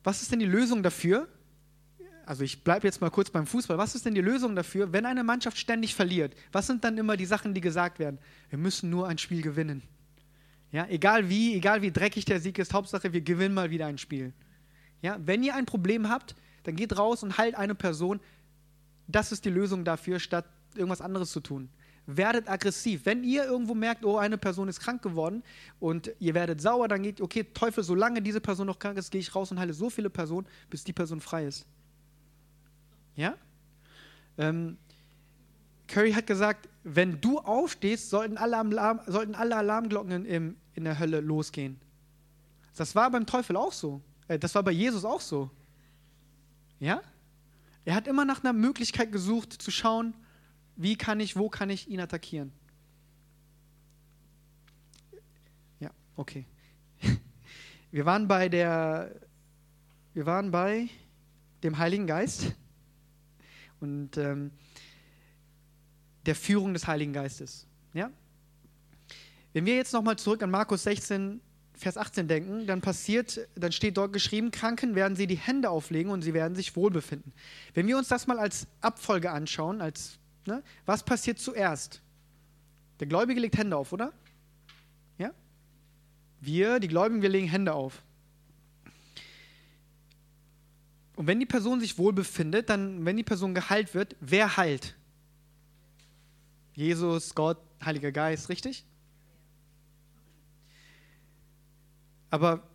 Was 0.02 0.22
ist 0.22 0.32
denn 0.32 0.40
die 0.40 0.46
Lösung 0.46 0.82
dafür? 0.82 1.28
Also 2.30 2.44
ich 2.44 2.62
bleibe 2.62 2.86
jetzt 2.86 3.00
mal 3.00 3.10
kurz 3.10 3.28
beim 3.28 3.44
Fußball. 3.44 3.76
Was 3.76 3.96
ist 3.96 4.06
denn 4.06 4.14
die 4.14 4.20
Lösung 4.20 4.54
dafür, 4.54 4.92
wenn 4.92 5.04
eine 5.04 5.24
Mannschaft 5.24 5.58
ständig 5.58 5.96
verliert? 5.96 6.32
Was 6.52 6.68
sind 6.68 6.84
dann 6.84 6.96
immer 6.96 7.16
die 7.16 7.26
Sachen, 7.26 7.54
die 7.54 7.60
gesagt 7.60 7.98
werden? 7.98 8.20
Wir 8.50 8.58
müssen 8.60 8.88
nur 8.88 9.08
ein 9.08 9.18
Spiel 9.18 9.42
gewinnen. 9.42 9.82
Ja, 10.70 10.86
egal 10.86 11.28
wie, 11.28 11.56
egal 11.56 11.82
wie 11.82 11.90
dreckig 11.90 12.26
der 12.26 12.38
Sieg 12.38 12.60
ist, 12.60 12.72
Hauptsache 12.72 13.12
wir 13.12 13.20
gewinnen 13.20 13.52
mal 13.52 13.70
wieder 13.70 13.86
ein 13.86 13.98
Spiel. 13.98 14.32
Ja, 15.02 15.18
wenn 15.24 15.42
ihr 15.42 15.56
ein 15.56 15.66
Problem 15.66 16.08
habt, 16.08 16.36
dann 16.62 16.76
geht 16.76 16.96
raus 16.96 17.24
und 17.24 17.36
heilt 17.36 17.56
eine 17.56 17.74
Person. 17.74 18.20
Das 19.08 19.32
ist 19.32 19.44
die 19.44 19.50
Lösung 19.50 19.84
dafür, 19.84 20.20
statt 20.20 20.44
irgendwas 20.76 21.00
anderes 21.00 21.32
zu 21.32 21.40
tun. 21.40 21.68
Werdet 22.06 22.48
aggressiv. 22.48 23.06
Wenn 23.06 23.24
ihr 23.24 23.44
irgendwo 23.44 23.74
merkt, 23.74 24.04
oh, 24.04 24.18
eine 24.18 24.38
Person 24.38 24.68
ist 24.68 24.78
krank 24.78 25.02
geworden 25.02 25.42
und 25.80 26.12
ihr 26.20 26.34
werdet 26.34 26.60
sauer, 26.60 26.86
dann 26.86 27.02
geht, 27.02 27.20
okay, 27.20 27.42
Teufel, 27.42 27.82
solange 27.82 28.22
diese 28.22 28.40
Person 28.40 28.68
noch 28.68 28.78
krank 28.78 28.98
ist, 28.98 29.10
gehe 29.10 29.20
ich 29.20 29.34
raus 29.34 29.50
und 29.50 29.58
heile 29.58 29.72
so 29.72 29.90
viele 29.90 30.10
Personen, 30.10 30.46
bis 30.70 30.84
die 30.84 30.92
Person 30.92 31.20
frei 31.20 31.46
ist. 31.46 31.66
Ja? 33.16 33.36
Ähm, 34.38 34.78
Curry 35.88 36.12
hat 36.12 36.26
gesagt, 36.26 36.68
wenn 36.84 37.20
du 37.20 37.38
aufstehst, 37.38 38.10
sollten 38.10 38.38
alle, 38.38 38.56
Alarm, 38.56 39.00
sollten 39.06 39.34
alle 39.34 39.56
Alarmglocken 39.56 40.24
in, 40.24 40.56
in 40.74 40.84
der 40.84 40.98
Hölle 40.98 41.20
losgehen. 41.20 41.80
Das 42.76 42.94
war 42.94 43.10
beim 43.10 43.26
Teufel 43.26 43.56
auch 43.56 43.72
so. 43.72 44.00
Äh, 44.28 44.38
das 44.38 44.54
war 44.54 44.62
bei 44.62 44.70
Jesus 44.70 45.04
auch 45.04 45.20
so. 45.20 45.50
Ja? 46.78 47.02
Er 47.84 47.94
hat 47.94 48.06
immer 48.06 48.24
nach 48.24 48.42
einer 48.42 48.52
Möglichkeit 48.52 49.12
gesucht, 49.12 49.52
zu 49.52 49.70
schauen, 49.70 50.14
wie 50.76 50.96
kann 50.96 51.20
ich, 51.20 51.36
wo 51.36 51.50
kann 51.50 51.68
ich 51.68 51.88
ihn 51.88 52.00
attackieren. 52.00 52.52
Ja, 55.80 55.90
okay. 56.16 56.46
Wir 57.90 58.06
waren 58.06 58.28
bei 58.28 58.48
der, 58.48 59.14
wir 60.14 60.24
waren 60.24 60.50
bei 60.52 60.88
dem 61.64 61.76
Heiligen 61.76 62.06
Geist 62.06 62.54
und 63.80 64.16
ähm, 64.16 64.50
der 66.26 66.34
Führung 66.34 66.74
des 66.74 66.86
Heiligen 66.86 67.12
Geistes. 67.12 67.66
Ja? 67.94 68.10
Wenn 69.52 69.66
wir 69.66 69.76
jetzt 69.76 69.92
nochmal 69.92 70.16
zurück 70.16 70.42
an 70.42 70.50
Markus 70.50 70.84
16 70.84 71.40
Vers 71.74 71.96
18 71.96 72.28
denken, 72.28 72.66
dann 72.66 72.82
passiert, 72.82 73.48
dann 73.54 73.72
steht 73.72 73.96
dort 73.96 74.12
geschrieben, 74.12 74.50
Kranken 74.50 74.94
werden 74.94 75.16
sie 75.16 75.26
die 75.26 75.38
Hände 75.38 75.70
auflegen 75.70 76.12
und 76.12 76.20
sie 76.20 76.34
werden 76.34 76.54
sich 76.54 76.76
wohlbefinden. 76.76 77.32
Wenn 77.72 77.86
wir 77.86 77.96
uns 77.96 78.08
das 78.08 78.26
mal 78.26 78.38
als 78.38 78.66
Abfolge 78.82 79.30
anschauen, 79.30 79.80
als 79.80 80.20
Ne? 80.46 80.62
Was 80.86 81.02
passiert 81.02 81.38
zuerst? 81.38 82.02
Der 82.98 83.06
Gläubige 83.06 83.40
legt 83.40 83.56
Hände 83.56 83.76
auf, 83.76 83.92
oder? 83.92 84.12
Ja? 85.18 85.30
Wir, 86.40 86.80
die 86.80 86.88
Gläubigen, 86.88 87.22
wir 87.22 87.28
legen 87.28 87.48
Hände 87.48 87.72
auf. 87.72 88.02
Und 91.20 91.26
wenn 91.26 91.38
die 91.38 91.44
Person 91.44 91.80
sich 91.80 91.98
wohl 91.98 92.14
befindet, 92.14 92.70
dann, 92.70 93.04
wenn 93.04 93.14
die 93.14 93.22
Person 93.22 93.54
geheilt 93.54 93.92
wird, 93.92 94.16
wer 94.20 94.56
heilt? 94.56 94.96
Jesus, 96.72 97.34
Gott, 97.34 97.58
Heiliger 97.84 98.10
Geist, 98.10 98.48
richtig? 98.48 98.86
Aber 102.30 102.66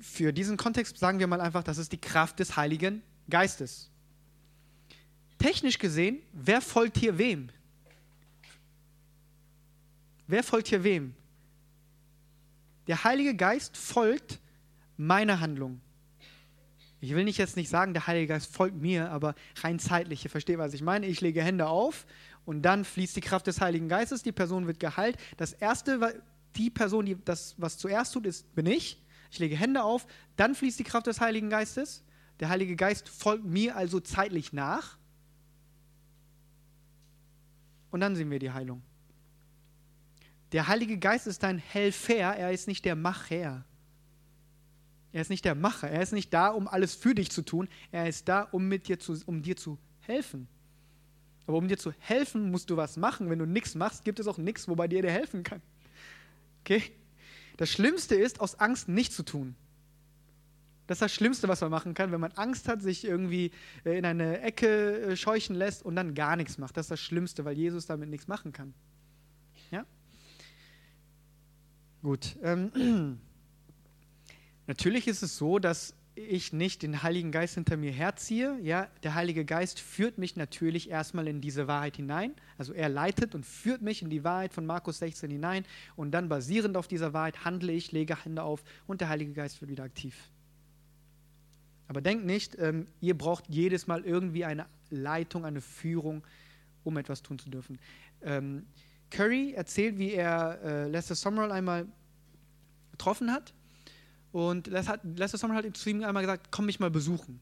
für 0.00 0.32
diesen 0.32 0.56
Kontext 0.56 0.98
sagen 0.98 1.20
wir 1.20 1.28
mal 1.28 1.40
einfach, 1.40 1.62
das 1.62 1.78
ist 1.78 1.92
die 1.92 2.00
Kraft 2.00 2.40
des 2.40 2.56
Heiligen 2.56 3.00
Geistes. 3.30 3.92
Technisch 5.38 5.78
gesehen, 5.78 6.18
wer 6.32 6.60
folgt 6.60 6.98
hier 6.98 7.16
wem? 7.16 7.48
Wer 10.26 10.42
folgt 10.42 10.66
hier 10.66 10.82
wem? 10.82 11.14
Der 12.88 13.04
Heilige 13.04 13.36
Geist 13.36 13.76
folgt 13.76 14.40
meiner 14.96 15.38
Handlung. 15.38 15.80
Ich 17.04 17.14
will 17.14 17.24
nicht 17.24 17.36
jetzt 17.36 17.56
nicht 17.56 17.68
sagen, 17.68 17.92
der 17.92 18.06
Heilige 18.06 18.28
Geist 18.28 18.50
folgt 18.50 18.80
mir, 18.80 19.10
aber 19.10 19.34
rein 19.56 19.78
zeitlich, 19.78 20.24
ihr 20.24 20.30
versteht, 20.30 20.56
was 20.56 20.72
ich 20.72 20.80
meine. 20.80 21.06
Ich 21.06 21.20
lege 21.20 21.42
Hände 21.42 21.66
auf 21.66 22.06
und 22.46 22.62
dann 22.62 22.86
fließt 22.86 23.14
die 23.14 23.20
Kraft 23.20 23.46
des 23.46 23.60
Heiligen 23.60 23.88
Geistes, 23.88 24.22
die 24.22 24.32
Person 24.32 24.66
wird 24.66 24.80
geheilt. 24.80 25.18
Das 25.36 25.52
erste, 25.52 26.22
die 26.56 26.70
Person, 26.70 27.04
die 27.04 27.22
das, 27.22 27.56
was 27.58 27.76
zuerst 27.76 28.14
tut, 28.14 28.24
ist, 28.24 28.54
bin 28.54 28.64
ich. 28.64 29.02
Ich 29.30 29.38
lege 29.38 29.54
Hände 29.54 29.82
auf, 29.82 30.06
dann 30.36 30.54
fließt 30.54 30.78
die 30.78 30.84
Kraft 30.84 31.06
des 31.06 31.20
Heiligen 31.20 31.50
Geistes. 31.50 32.02
Der 32.40 32.48
Heilige 32.48 32.74
Geist 32.74 33.10
folgt 33.10 33.44
mir 33.44 33.76
also 33.76 34.00
zeitlich 34.00 34.54
nach. 34.54 34.96
Und 37.90 38.00
dann 38.00 38.16
sehen 38.16 38.30
wir 38.30 38.38
die 38.38 38.52
Heilung. 38.52 38.80
Der 40.52 40.68
Heilige 40.68 40.96
Geist 40.96 41.26
ist 41.26 41.44
ein 41.44 41.58
Helfer, 41.58 42.14
er 42.14 42.50
ist 42.50 42.66
nicht 42.66 42.86
der 42.86 42.96
Macher. 42.96 43.66
Er 45.14 45.20
ist 45.20 45.30
nicht 45.30 45.44
der 45.44 45.54
Macher, 45.54 45.88
er 45.88 46.02
ist 46.02 46.12
nicht 46.12 46.34
da, 46.34 46.48
um 46.48 46.66
alles 46.66 46.96
für 46.96 47.14
dich 47.14 47.30
zu 47.30 47.42
tun, 47.42 47.68
er 47.92 48.08
ist 48.08 48.28
da, 48.28 48.42
um, 48.50 48.66
mit 48.66 48.88
dir 48.88 48.98
zu, 48.98 49.16
um 49.26 49.42
dir 49.42 49.56
zu 49.56 49.78
helfen. 50.00 50.48
Aber 51.46 51.56
um 51.56 51.68
dir 51.68 51.78
zu 51.78 51.92
helfen, 52.00 52.50
musst 52.50 52.68
du 52.68 52.76
was 52.76 52.96
machen. 52.96 53.30
Wenn 53.30 53.38
du 53.38 53.46
nichts 53.46 53.76
machst, 53.76 54.04
gibt 54.04 54.18
es 54.18 54.26
auch 54.26 54.38
nichts, 54.38 54.66
wobei 54.66 54.88
dir 54.88 55.02
der 55.02 55.12
helfen 55.12 55.44
kann. 55.44 55.62
Okay? 56.62 56.82
Das 57.58 57.70
Schlimmste 57.70 58.16
ist, 58.16 58.40
aus 58.40 58.58
Angst 58.58 58.88
nichts 58.88 59.14
zu 59.14 59.22
tun. 59.22 59.54
Das 60.88 60.96
ist 60.96 61.02
das 61.02 61.14
Schlimmste, 61.14 61.46
was 61.46 61.60
man 61.60 61.70
machen 61.70 61.94
kann, 61.94 62.10
wenn 62.10 62.20
man 62.20 62.32
Angst 62.32 62.66
hat, 62.66 62.82
sich 62.82 63.04
irgendwie 63.04 63.52
äh, 63.84 63.96
in 63.96 64.04
eine 64.04 64.40
Ecke 64.40 65.00
äh, 65.00 65.16
scheuchen 65.16 65.54
lässt 65.54 65.84
und 65.84 65.94
dann 65.94 66.14
gar 66.14 66.34
nichts 66.34 66.58
macht. 66.58 66.76
Das 66.76 66.86
ist 66.86 66.90
das 66.90 67.00
Schlimmste, 67.00 67.44
weil 67.44 67.56
Jesus 67.56 67.86
damit 67.86 68.08
nichts 68.08 68.26
machen 68.26 68.52
kann. 68.52 68.74
Ja? 69.70 69.86
Gut. 72.02 72.36
Ähm, 72.42 73.20
natürlich 74.66 75.08
ist 75.08 75.22
es 75.22 75.36
so, 75.36 75.58
dass 75.58 75.94
ich 76.16 76.52
nicht 76.52 76.82
den 76.82 77.02
Heiligen 77.02 77.32
Geist 77.32 77.54
hinter 77.54 77.76
mir 77.76 77.90
herziehe. 77.90 78.58
Ja, 78.62 78.88
der 79.02 79.14
Heilige 79.14 79.44
Geist 79.44 79.80
führt 79.80 80.16
mich 80.16 80.36
natürlich 80.36 80.88
erstmal 80.88 81.26
in 81.26 81.40
diese 81.40 81.66
Wahrheit 81.66 81.96
hinein. 81.96 82.34
Also 82.56 82.72
er 82.72 82.88
leitet 82.88 83.34
und 83.34 83.44
führt 83.44 83.82
mich 83.82 84.00
in 84.00 84.10
die 84.10 84.22
Wahrheit 84.22 84.52
von 84.52 84.64
Markus 84.64 84.98
16 84.98 85.30
hinein. 85.30 85.64
Und 85.96 86.12
dann 86.12 86.28
basierend 86.28 86.76
auf 86.76 86.86
dieser 86.86 87.12
Wahrheit 87.12 87.44
handle 87.44 87.72
ich, 87.72 87.90
lege 87.90 88.24
Hände 88.24 88.42
auf 88.42 88.62
und 88.86 89.00
der 89.00 89.08
Heilige 89.08 89.32
Geist 89.32 89.60
wird 89.60 89.70
wieder 89.70 89.84
aktiv. 89.84 90.30
Aber 91.88 92.00
denkt 92.00 92.24
nicht, 92.24 92.56
ähm, 92.58 92.86
ihr 93.00 93.18
braucht 93.18 93.44
jedes 93.48 93.86
Mal 93.86 94.04
irgendwie 94.04 94.44
eine 94.44 94.66
Leitung, 94.90 95.44
eine 95.44 95.60
Führung, 95.60 96.24
um 96.84 96.96
etwas 96.96 97.22
tun 97.22 97.38
zu 97.38 97.50
dürfen. 97.50 97.78
Ähm, 98.22 98.66
Curry 99.10 99.52
erzählt, 99.52 99.98
wie 99.98 100.12
er 100.12 100.60
äh, 100.62 100.88
Lester 100.88 101.14
Summerall 101.14 101.52
einmal 101.52 101.86
getroffen 102.92 103.32
hat. 103.32 103.52
Und 104.34 104.66
Lester 104.66 105.38
Summerall 105.38 105.64
hat 105.64 105.76
zu 105.76 105.88
ihm 105.88 106.02
einmal 106.02 106.24
gesagt, 106.24 106.48
komm 106.50 106.66
mich 106.66 106.80
mal 106.80 106.90
besuchen. 106.90 107.38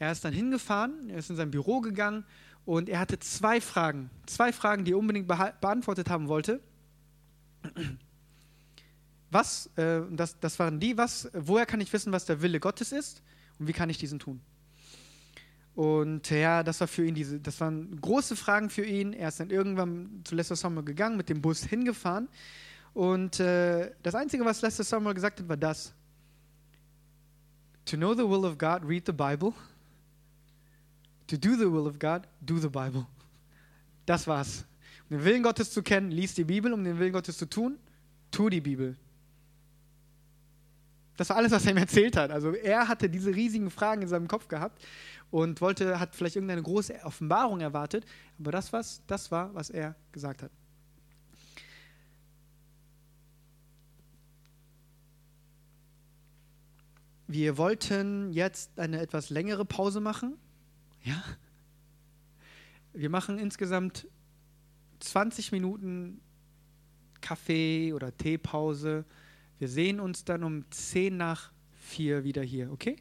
Er 0.00 0.10
ist 0.10 0.24
dann 0.24 0.32
hingefahren, 0.32 1.08
er 1.08 1.18
ist 1.18 1.30
in 1.30 1.36
sein 1.36 1.52
Büro 1.52 1.80
gegangen 1.80 2.24
und 2.64 2.88
er 2.88 2.98
hatte 2.98 3.20
zwei 3.20 3.60
Fragen. 3.60 4.10
Zwei 4.26 4.52
Fragen, 4.52 4.84
die 4.84 4.90
er 4.90 4.98
unbedingt 4.98 5.28
beantwortet 5.28 6.10
haben 6.10 6.26
wollte. 6.26 6.58
Was, 9.30 9.70
äh, 9.76 10.00
das, 10.10 10.40
das 10.40 10.58
waren 10.58 10.80
die, 10.80 10.98
was, 10.98 11.30
woher 11.32 11.64
kann 11.64 11.80
ich 11.80 11.92
wissen, 11.92 12.12
was 12.12 12.24
der 12.24 12.42
Wille 12.42 12.58
Gottes 12.58 12.90
ist? 12.90 13.22
Und 13.60 13.68
wie 13.68 13.72
kann 13.72 13.88
ich 13.88 13.98
diesen 13.98 14.18
tun? 14.18 14.40
Und 15.76 16.28
ja, 16.30 16.64
das 16.64 16.80
war 16.80 16.88
für 16.88 17.06
ihn 17.06 17.14
diese, 17.14 17.38
das 17.38 17.60
waren 17.60 18.00
große 18.00 18.34
Fragen 18.34 18.68
für 18.68 18.84
ihn. 18.84 19.12
Er 19.12 19.28
ist 19.28 19.38
dann 19.38 19.50
irgendwann 19.50 20.22
zu 20.24 20.34
Lester 20.34 20.56
Summer 20.56 20.82
gegangen, 20.82 21.16
mit 21.16 21.28
dem 21.28 21.40
Bus 21.40 21.62
hingefahren. 21.62 22.28
Und 22.94 23.38
äh, 23.38 23.92
das 24.02 24.16
Einzige, 24.16 24.44
was 24.44 24.60
Lester 24.62 24.82
Summer 24.82 25.14
gesagt 25.14 25.38
hat, 25.38 25.48
war 25.48 25.56
das. 25.56 25.94
To 27.86 27.96
know 27.96 28.14
the 28.14 28.28
will 28.28 28.44
of 28.44 28.58
God, 28.58 28.84
read 28.84 29.04
the 29.06 29.12
Bible. 29.12 29.54
To 31.28 31.36
do 31.36 31.56
the 31.56 31.70
will 31.70 31.86
of 31.86 31.98
God, 31.98 32.26
do 32.44 32.58
the 32.58 32.68
Bible. 32.68 33.06
Das 34.06 34.26
war's. 34.26 34.64
Um 35.08 35.18
den 35.18 35.24
Willen 35.24 35.42
Gottes 35.42 35.70
zu 35.70 35.82
kennen, 35.82 36.10
lies 36.10 36.34
die 36.34 36.44
Bibel. 36.44 36.72
Um 36.72 36.84
den 36.84 36.98
Willen 36.98 37.12
Gottes 37.12 37.38
zu 37.38 37.46
tun, 37.46 37.78
tu 38.30 38.48
die 38.48 38.60
Bibel. 38.60 38.96
Das 41.16 41.30
war 41.30 41.36
alles, 41.36 41.52
was 41.52 41.64
er 41.64 41.72
ihm 41.72 41.78
erzählt 41.78 42.16
hat. 42.16 42.30
Also 42.30 42.52
er 42.52 42.88
hatte 42.88 43.08
diese 43.08 43.34
riesigen 43.34 43.70
Fragen 43.70 44.02
in 44.02 44.08
seinem 44.08 44.28
Kopf 44.28 44.48
gehabt 44.48 44.84
und 45.30 45.60
wollte, 45.60 45.98
hat 45.98 46.14
vielleicht 46.14 46.36
irgendeine 46.36 46.62
große 46.62 46.94
Offenbarung 47.04 47.60
erwartet, 47.60 48.04
aber 48.38 48.52
das, 48.52 48.72
was, 48.72 49.00
das 49.06 49.30
war, 49.30 49.54
was 49.54 49.70
er 49.70 49.94
gesagt 50.12 50.42
hat. 50.42 50.50
Wir 57.28 57.58
wollten 57.58 58.32
jetzt 58.32 58.78
eine 58.78 59.00
etwas 59.00 59.30
längere 59.30 59.64
Pause 59.64 60.00
machen. 60.00 60.36
Ja. 61.02 61.22
Wir 62.92 63.10
machen 63.10 63.38
insgesamt 63.38 64.06
20 65.00 65.52
Minuten 65.52 66.20
Kaffee- 67.20 67.92
oder 67.92 68.16
Teepause. 68.16 69.04
Wir 69.58 69.68
sehen 69.68 70.00
uns 70.00 70.24
dann 70.24 70.44
um 70.44 70.70
10 70.70 71.16
nach 71.16 71.52
4 71.72 72.24
wieder 72.24 72.42
hier, 72.42 72.70
okay? 72.70 72.96